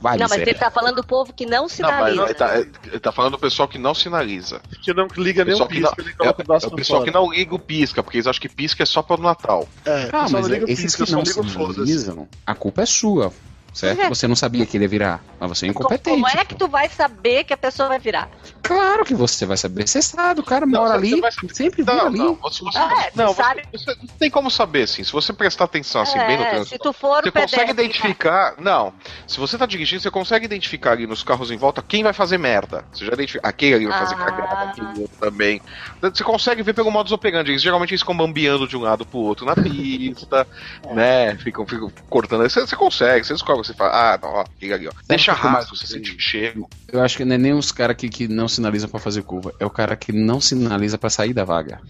[0.00, 0.50] Vai, Não, mas miséria.
[0.50, 2.24] ele tá falando do povo que não Não, mas sinaliza.
[2.24, 4.60] ele tá, ele tá falando do pessoal que não sinaliza.
[4.82, 6.44] Que não liga nem Pessoal um que não, pisca, é, o é o pra
[6.76, 7.04] pessoal fora.
[7.04, 9.68] que não liga o pisca, porque eles acham que pisca é só para o Natal.
[9.84, 12.86] É, Ah, mas não liga o esses pisca, que não o sinalizam, a culpa é
[12.86, 13.32] sua,
[13.72, 14.00] certo?
[14.00, 14.08] É.
[14.08, 16.20] Você não sabia que ele ia virar, mas você é incompetente.
[16.20, 18.28] Como é que tu vai saber que a pessoa vai virar?
[18.62, 19.86] Claro que você vai saber.
[19.88, 22.18] Você sabe, o cara mora você ali, sempre vira Não, ali.
[22.18, 23.62] não, você, você- Ah, é, não, você- sabe.
[23.72, 25.02] você não tem como saber, assim.
[25.04, 28.54] Se você prestar atenção assim, bem no É, trânsito, se tu for Você consegue identificar.
[28.58, 28.92] Não.
[29.26, 32.38] Se você tá dirigindo, você consegue identificar ali nos carros em volta quem vai fazer
[32.38, 32.84] merda.
[32.92, 33.46] Você já identifica.
[33.46, 34.18] Aquele ali vai fazer Ah.
[34.24, 35.60] cagada, aquele outro também.
[36.00, 37.50] Você consegue ver pelo modus operandi.
[37.50, 40.46] Eles, geralmente eles ficam bambeando de um lado pro outro na pista,
[40.92, 41.36] né?
[41.36, 42.42] Ficam, ficam cortando.
[42.48, 44.92] Você, você consegue, você descobre, você fala, ah, não, ó, aquele ali, ó.
[45.06, 46.68] Deixa que eu mais rastro, você sente cheiro.
[46.88, 49.54] Eu acho que não é nem os caras que, que não sinalizam pra fazer curva,
[49.58, 51.80] é o cara que não sinaliza pra sair da vaga.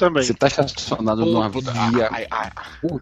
[0.00, 0.22] Também.
[0.24, 2.08] Você tá estacionado numa Puta, via.
[2.10, 2.50] aí, aí-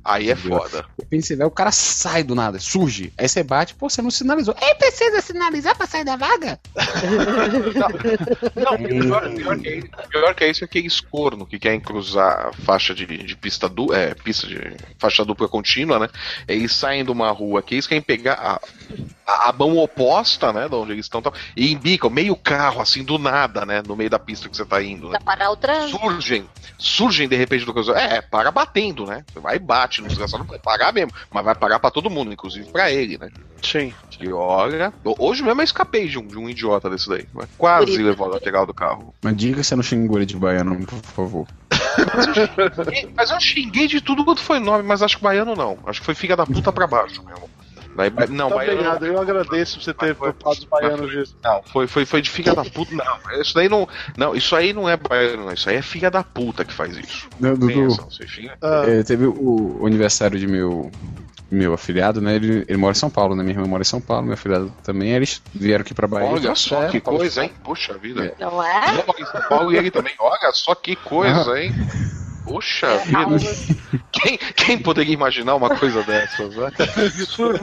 [0.05, 0.85] aí é foda.
[1.01, 3.13] Repente você vê, o cara sai do nada, surge.
[3.17, 4.55] Aí você bate, pô, você não sinalizou.
[4.61, 6.59] É, precisa sinalizar pra sair da vaga?
[8.57, 12.49] Não, pior, pior que, é- pior que é isso é aqueles corno que querem cruzar
[12.49, 14.59] a faixa de, de pista dupla, é, pista de
[14.99, 16.09] faixa dupla contínua, né?
[16.47, 18.61] Eles saem de uma rua que eles querem pegar a,
[19.29, 20.67] a, a mão oposta, né?
[20.67, 23.83] De onde eles estão, tal, e embicam meio carro, assim, do nada, né?
[23.87, 25.19] No meio da pista que você tá indo, né?
[25.19, 25.99] Pra parar o trânsito.
[25.99, 26.49] Surgem,
[26.79, 27.93] surgem de repente do coisa.
[27.93, 29.25] É, para batendo, né?
[29.31, 32.09] Você vai e bate no desgraçado, não vai pagar mesmo, mas vai pagar pra todo
[32.09, 33.29] mundo, inclusive pra ele, né?
[33.63, 33.93] Sim.
[34.21, 37.27] E olha, hoje mesmo eu escapei de um, de um idiota desse daí.
[37.35, 39.15] mas Quase levou a lateral do carro.
[39.23, 41.49] Mas diga que você não xingou ele de baiano, por favor.
[43.17, 45.79] Mas eu xinguei de tudo quanto foi nome, mas acho que baiano não.
[45.87, 47.49] Acho que foi filha da puta pra baixo mesmo.
[47.99, 51.37] Daí, não, tá baiano obrigado, eu agradeço você ter poupado os baianos disso.
[51.43, 51.61] não.
[51.65, 52.95] Foi, foi, foi de filha da puta.
[52.95, 53.89] Não, isso daí não.
[54.17, 55.53] Não, isso aí não é baiano, não.
[55.53, 57.29] Isso aí é filha da puta que faz isso.
[57.41, 57.89] Não, Dudu.
[58.63, 60.91] Ah, é, teve o, o aniversário de meu,
[61.51, 62.37] meu afilhado, né?
[62.37, 63.43] Ele, ele mora em São Paulo, né?
[63.43, 65.11] Minha irmã mora em São Paulo, meu afilhado também.
[65.11, 66.29] Eles vieram aqui pra Bahia.
[66.29, 67.53] Olha só É, que Paulo- coisa, hein?
[67.65, 68.33] Puxa vida.
[68.39, 68.81] Não é?
[68.93, 70.15] Não, em São Paulo e ele também.
[70.21, 71.73] Olha só que coisa, hein?
[72.49, 73.37] Puxa vida.
[74.11, 76.71] Quem, quem poderia imaginar uma coisa dessas, né?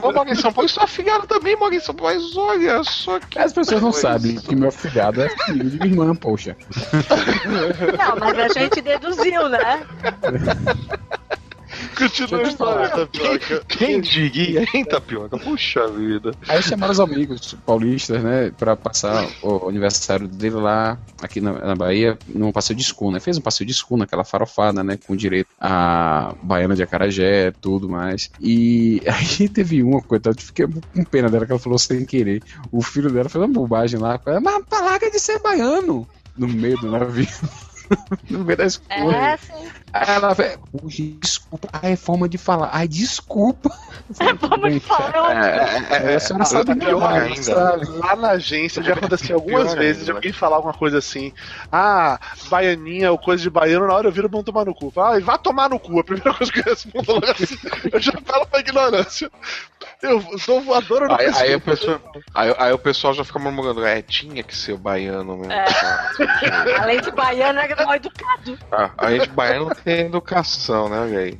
[0.00, 2.82] Vou morar em São Paulo e sua afilhada também mora em São Paulo, mas olha
[2.82, 3.38] só que.
[3.38, 6.56] As pessoas não sabem que meu afilhado é filho de minha irmã, poxa.
[7.98, 9.86] Não, mas a gente deduziu, né?
[11.96, 13.64] Continua a história, Tapioca.
[13.68, 15.38] Quem diria, hein, Tapioca?
[15.38, 16.32] Puxa vida.
[16.48, 21.74] Aí chamaram os amigos paulistas, né, pra passar o aniversário dele lá, aqui na, na
[21.74, 23.20] Bahia, num passeio de escuna.
[23.20, 27.88] Fez um passeio de escuna, aquela farofada, né, com direito a baiana de acarajé, tudo
[27.88, 28.30] mais.
[28.40, 32.42] E aí teve uma, coitada, eu fiquei com pena dela, que ela falou sem querer.
[32.70, 36.06] O filho dela fez uma bobagem lá, com ela, mas larga de ser baiano,
[36.36, 37.26] no meio do navio.
[38.30, 39.16] no meio da escola.
[39.16, 39.68] É, sim.
[39.92, 42.70] Aí ela "Puxa, desculpa, ah, é forma de falar.
[42.72, 43.70] Ai, desculpa.
[44.20, 45.32] É forma de falar.
[45.90, 47.42] É, a senhora sabe Ah, pior ainda.
[47.42, 47.86] sabe?
[47.86, 51.32] Lá na agência já aconteceu algumas vezes de alguém falar alguma coisa assim.
[51.72, 54.92] Ah, baianinha ou coisa de baiano, na hora eu viro vão tomar no cu.
[54.96, 55.98] Ah, vá tomar no cu.
[55.98, 57.56] A primeira coisa que eu respondo logo assim.
[57.92, 59.30] Eu já falo pra ignorância.
[60.02, 61.98] Eu dou voadora no Aí, aí, o pescoço.
[61.98, 65.52] pessoal, aí, aí o pessoal já fica murmurando, é, tinha que ser o baiano mesmo.
[65.52, 65.64] É.
[66.80, 68.58] Além de baiano, é mal educado.
[68.70, 71.38] Ah, a gente baiano tem educação, né, velho?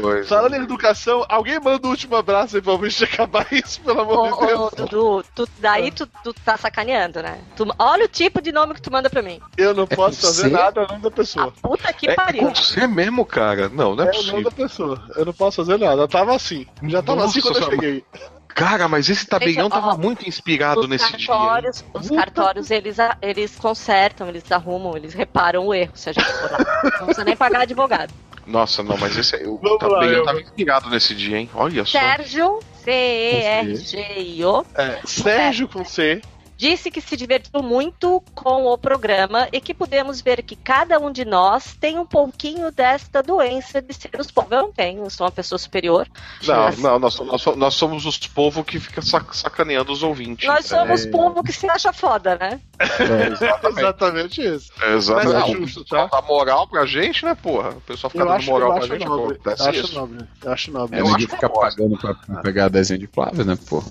[0.00, 0.28] Coisa.
[0.28, 4.24] Falando em educação, alguém manda o último abraço aí pra gente acabar isso, pelo Ô,
[4.24, 4.70] amor de ô, Deus.
[4.90, 7.38] Dudu, tu, daí tu, tu tá sacaneando, né?
[7.56, 9.40] Tu- olha o tipo de nome que tu manda pra mim.
[9.56, 11.52] Eu não posso com fazer nada ao nome da A pessoa.
[11.62, 12.42] puta que É pariu.
[12.48, 13.68] com você mesmo, cara?
[13.68, 14.42] Não, não é É o nome possível.
[14.44, 15.02] da pessoa.
[15.16, 16.02] Eu não posso fazer nada.
[16.02, 16.66] Eu tava assim.
[16.84, 18.04] Já tava assim quando eu cheguei.
[18.48, 21.26] Cara, mas esse tabelião Gente, ó, tava muito inspirado nesse dia.
[21.26, 26.24] cartórios, os cartórios eles, eles consertam, eles arrumam, eles reparam o erro, se a gente
[26.26, 26.58] for lá.
[26.98, 28.12] Não precisa nem pagar advogado.
[28.46, 31.48] Nossa, não, mas esse o Vamos lá, tabelião eu- tava inspirado nesse dia, hein?
[31.54, 31.98] Olha só.
[31.98, 36.20] Sérgio, C-E-R-G-I-O, É, Sérgio com C.
[36.62, 41.10] disse que se divertiu muito com o programa e que podemos ver que cada um
[41.10, 44.52] de nós tem um pouquinho desta doença de ser os povos.
[44.52, 46.06] Eu não tenho, eu sou uma pessoa superior.
[46.46, 50.46] Não, Mas não, nós, nós, nós somos os povos que fica sac- sacaneando os ouvintes.
[50.46, 51.10] Nós somos É.
[51.10, 52.60] povo que se acha foda, né?
[53.68, 54.70] Exatamente isso.
[54.94, 55.34] Exatamente.
[55.34, 56.06] Mas é Não, justo, tá?
[56.06, 57.70] Dá moral pra gente, né, porra?
[57.70, 59.38] O pessoal fica Eu dando acho, moral pra gente, nobre.
[59.38, 59.50] pô.
[59.50, 59.94] Eu acho isso.
[59.94, 60.18] nobre.
[60.44, 60.96] Eu acho nobre.
[60.96, 63.82] É, Eu ninguém acho fica pagando pra pegar desenho de Flávio, né, pô?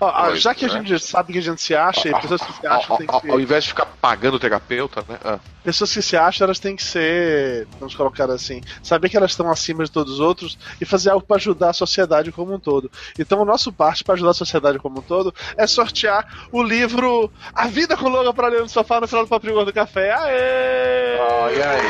[0.00, 0.82] Ó, ah, Pois, já que a né?
[0.84, 3.16] gente sabe que a gente se acha, e pessoas que se acham têm que ao-
[3.18, 5.18] ao ser, invés de ficar pagando o terapeuta, né?
[5.24, 9.30] Ah, pessoas que se acham, elas têm que ser, vamos colocar assim, saber que elas
[9.32, 12.58] estão acima de todos os outros e fazer algo para ajudar a sociedade como um
[12.58, 12.90] todo.
[13.18, 17.30] Então, o nosso parte para ajudar a sociedade como um todo é sortear o livro
[17.54, 20.12] A Vida com Loga para ler no sofá no final do Papo do Café.
[20.12, 21.18] Aê!
[21.18, 21.82] Olha aí,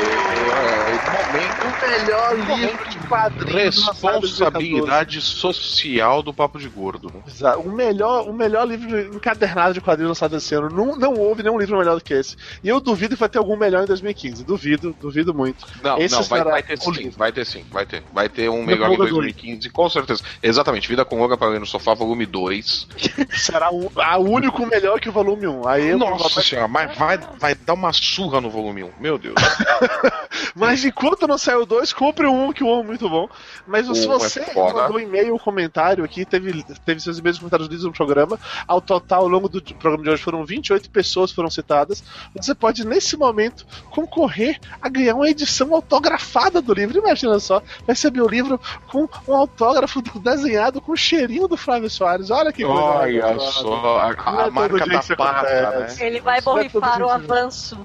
[1.33, 4.33] momento O melhor livro de quadrinhos lançado em 2014.
[4.33, 7.11] responsabilidade social do Papo de Gordo.
[7.13, 7.21] né?
[7.27, 7.59] Exato.
[7.61, 10.69] O melhor, o melhor livro encadernado de quadrinhos lançado esse ano.
[10.69, 12.35] Não, não houve nenhum livro melhor do que esse.
[12.63, 14.43] E eu duvido que vai ter algum melhor em 2015.
[14.43, 15.65] Duvido, duvido muito.
[15.83, 17.17] Não, Esse não, vai, vai ter sim, livro.
[17.17, 18.03] vai ter sim, vai ter.
[18.13, 20.23] Vai ter um melhor em Loga do 2015, com certeza.
[20.41, 22.87] Exatamente, Vida com Loga para ler no sofá, volume 2.
[23.35, 25.67] Será o a único melhor que o volume 1.
[25.67, 29.35] Aí Nossa senhora, mas vai, vai dar uma surra no volume 1, meu Deus.
[30.55, 33.27] Mas enquanto não saiu o 2, compre 1, que o 1 é muito bom.
[33.65, 34.81] Mas se Um é você foda.
[34.81, 38.39] mandou um e-mail comentário aqui, teve, teve seus e-mails comentários lidos no programa.
[38.67, 42.03] Ao total, ao longo do programa de hoje, foram 28 pessoas que foram citadas.
[42.35, 46.97] Você pode, nesse momento, concorrer a ganhar uma edição autografada do livro.
[46.97, 52.31] Imagina só, receber o livro com um autógrafo desenhado com o cheirinho do Flávio Soares.
[52.31, 55.95] Olha que coisa Olha só, a, é a todo marca da pata, né?
[55.99, 57.13] Ele vai é borrifar o dia.
[57.13, 57.77] avanço.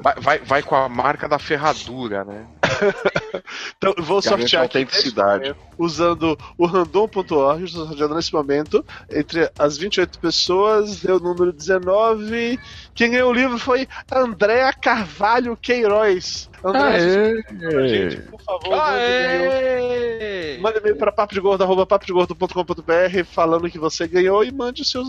[0.00, 2.46] Vai, vai, vai com a marca da ferradura, né?
[3.76, 5.54] Então, eu vou Garante sortear aqui autenticidade.
[5.76, 12.58] usando o random.org, estou sorteando nesse momento, entre as 28 pessoas, deu o número 19.
[12.94, 16.48] Quem ganhou o livro foi Andréa Carvalho Queiroz.
[16.64, 17.42] Andréa,
[17.88, 19.50] gente, por favor, mande e-mail.
[19.50, 20.58] Aê!
[20.60, 25.02] Manda e-mail para papodegordo.com.br falando que você ganhou e mande o seu,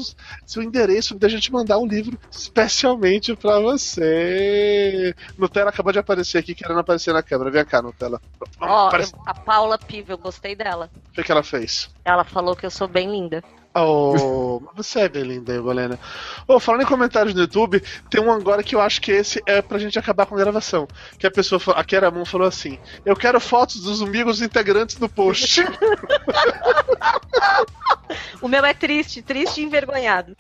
[0.48, 5.14] seu endereço da gente mandar um livro especialmente para você.
[5.38, 7.52] Nutella acabou de aparecer aqui, querendo aparecer na câmera.
[7.54, 8.20] Vem cá, Nutella.
[8.60, 10.90] Ó, Parece- eu- a Paula Piva, eu gostei dela.
[11.10, 11.88] O que, que ela fez?
[12.04, 13.44] Ela falou que eu sou bem linda.
[13.76, 16.00] Oh, mas você é bem linda, Golena.
[16.48, 19.62] Oh, falando em comentários no YouTube, tem um agora que eu acho que esse é
[19.62, 20.88] pra gente acabar com a gravação.
[21.18, 25.64] Que a pessoa, a Keramon falou assim: Eu quero fotos dos umbigos integrantes do post.
[28.42, 30.36] O meu é triste, triste e envergonhado.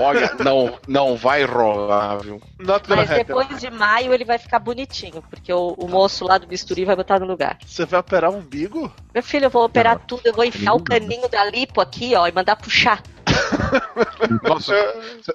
[0.00, 2.40] Olha, não, não vai rolar, viu?
[2.58, 3.24] Not Mas happen.
[3.24, 6.96] depois de maio ele vai ficar bonitinho, porque o, o moço lá do bisturi vai
[6.96, 7.58] botar no lugar.
[7.66, 8.90] Você vai operar o umbigo?
[9.12, 12.14] Meu filho, eu vou operar Não, tudo, eu vou enfiar o caninho da lipo aqui,
[12.14, 13.11] ó, e mandar puxar.
[14.42, 14.74] Nossa,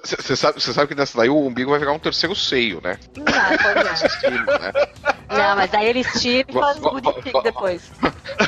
[0.04, 2.98] você sabe, cê sabe que nessa daí o umbigo vai virar um terceiro seio, né?
[3.16, 4.08] Não, pois é.
[4.08, 4.72] Sim, né?
[5.30, 7.82] Não, mas aí eles tiram e fazem Va- va- bonitinho depois.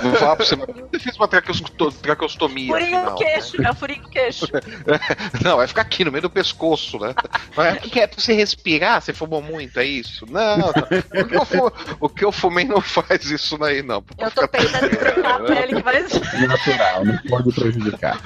[0.03, 2.69] Vou falar pra você, mas você fez uma traqueosto- traqueostomia.
[2.73, 4.47] Furinho no queixo, é o furinho no queixo.
[4.53, 4.61] né?
[5.45, 7.15] Não, vai ficar aqui no meio do pescoço, né?
[7.57, 9.01] Mas o que é pra você respirar?
[9.03, 10.25] Você fumou muito, é isso?
[10.31, 10.69] Não, não.
[10.71, 14.03] O, que eu fu- o que eu fumei não faz isso daí, não.
[14.19, 16.01] Eu tô pensando em explicar pra ele que vai.
[16.03, 18.21] Natural, não pode prejudicar.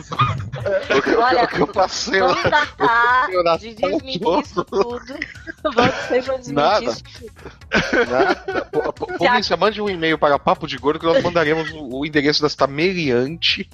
[1.17, 2.29] Olha, que eu passei lá.
[2.29, 5.15] Vamos datar Eu nasci de desmentir isso tudo.
[5.63, 6.85] Vamos vão desmentir Nada.
[6.85, 8.11] isso tudo.
[8.11, 8.65] Nada.
[9.19, 12.67] Polícia, mande um e-mail para Papo de Gordo que nós mandaremos o, o endereço desta
[12.67, 13.69] meliante.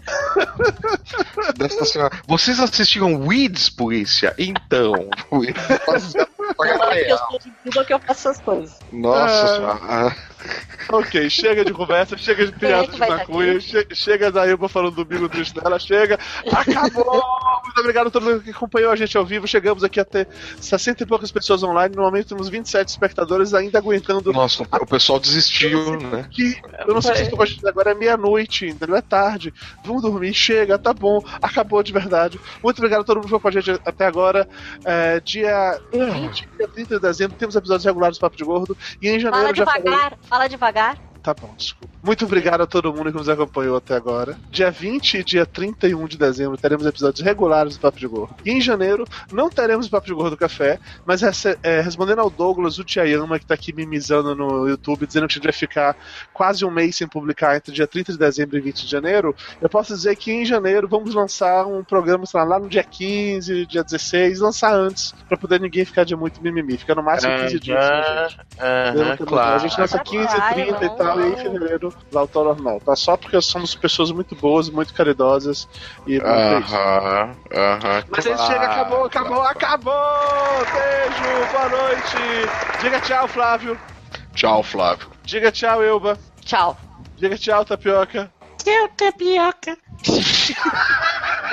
[1.56, 2.16] desta senhora.
[2.26, 4.34] Vocês assistiram Weeds, polícia?
[4.38, 5.08] Então,
[6.58, 7.18] Olha é porque eu ó.
[7.30, 8.78] sou de Cuba que eu faço essas coisas.
[8.92, 9.56] Nossa Ah.
[9.56, 10.16] senhora.
[10.92, 14.96] Ok, chega de conversa, chega de teatro que de maconha, che- chega da Ilba falando
[14.96, 16.18] do bingo triste dela, chega.
[16.50, 17.22] Acabou!
[17.80, 19.46] Muito obrigado a todo mundo que acompanhou a gente ao vivo.
[19.48, 20.28] Chegamos aqui a ter
[20.60, 21.96] 60 e poucas pessoas online.
[21.96, 24.32] No momento temos 27 espectadores ainda aguentando.
[24.32, 26.28] Nossa, o pessoal desistiu, né?
[26.30, 28.96] Que eu não sei se estou com a gente agora, é meia-noite, entendeu?
[28.96, 29.54] É tarde.
[29.82, 32.38] Vamos dormir, chega, tá bom, acabou de verdade.
[32.62, 34.46] Muito obrigado a todo mundo que ficou com a gente até agora.
[34.84, 38.76] É, dia 20 dia 30 de dezembro temos episódios regulares do Papo de Gordo.
[39.00, 39.82] E em janeiro Fala já falei.
[39.82, 41.09] devagar, fala devagar.
[41.22, 41.94] Tá bom, desculpa.
[42.02, 44.38] Muito obrigado a todo mundo que nos acompanhou até agora.
[44.50, 48.34] Dia 20 e dia 31 de dezembro teremos episódios regulares do Papo de Gordo.
[48.44, 51.22] E em janeiro não teremos o Papo de Gordo Café, mas
[51.62, 55.36] é, respondendo ao Douglas, o Tiayama, que tá aqui mimizando no YouTube, dizendo que a
[55.36, 55.94] gente vai ficar
[56.32, 59.68] quase um mês sem publicar entre dia 30 de dezembro e 20 de janeiro, eu
[59.68, 63.66] posso dizer que em janeiro vamos lançar um programa, sei lá, lá no dia 15,
[63.66, 66.78] dia 16, lançar antes, pra poder ninguém ficar de muito mimimi.
[66.78, 68.38] Fica no máximo 15 dias, né, gente?
[68.58, 69.60] Aham, A claro.
[69.60, 72.80] gente lança 15, 30 e tal, e em fevereiro ao normal.
[72.80, 72.94] Tá?
[72.96, 75.68] Só porque somos pessoas muito boas, muito caridosas
[76.06, 76.26] e muito.
[76.26, 78.04] Aham, aham.
[78.10, 79.94] Mas aí chega, acabou, acabou, acabou!
[80.72, 82.80] Beijo, boa noite!
[82.80, 83.78] Diga tchau, Flávio.
[84.34, 85.08] Tchau, Flávio.
[85.24, 86.18] Diga tchau, Elba.
[86.44, 86.76] Tchau.
[87.16, 88.30] Diga tchau, Tapioca.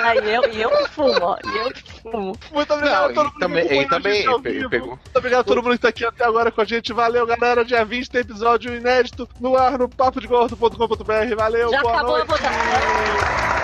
[0.00, 1.36] Aí eu, e eu que fumo, ó.
[1.44, 2.36] E eu que fumo.
[2.52, 4.70] Muito obrigado Não, a todo ele mundo também- a também gente ao pe- vivo.
[4.70, 4.88] pegou.
[4.90, 6.92] Muito obrigado a todo mundo que tá aqui até agora com a gente.
[6.92, 7.64] Valeu, galera.
[7.64, 11.34] Dia 20 tem episódio inédito no ar no papodegordo.com.br.
[11.36, 12.28] Valeu, Já boa acabou a noite.
[12.28, 12.50] votação.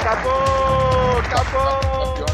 [0.01, 1.19] Acabou!
[1.19, 2.34] Acabou!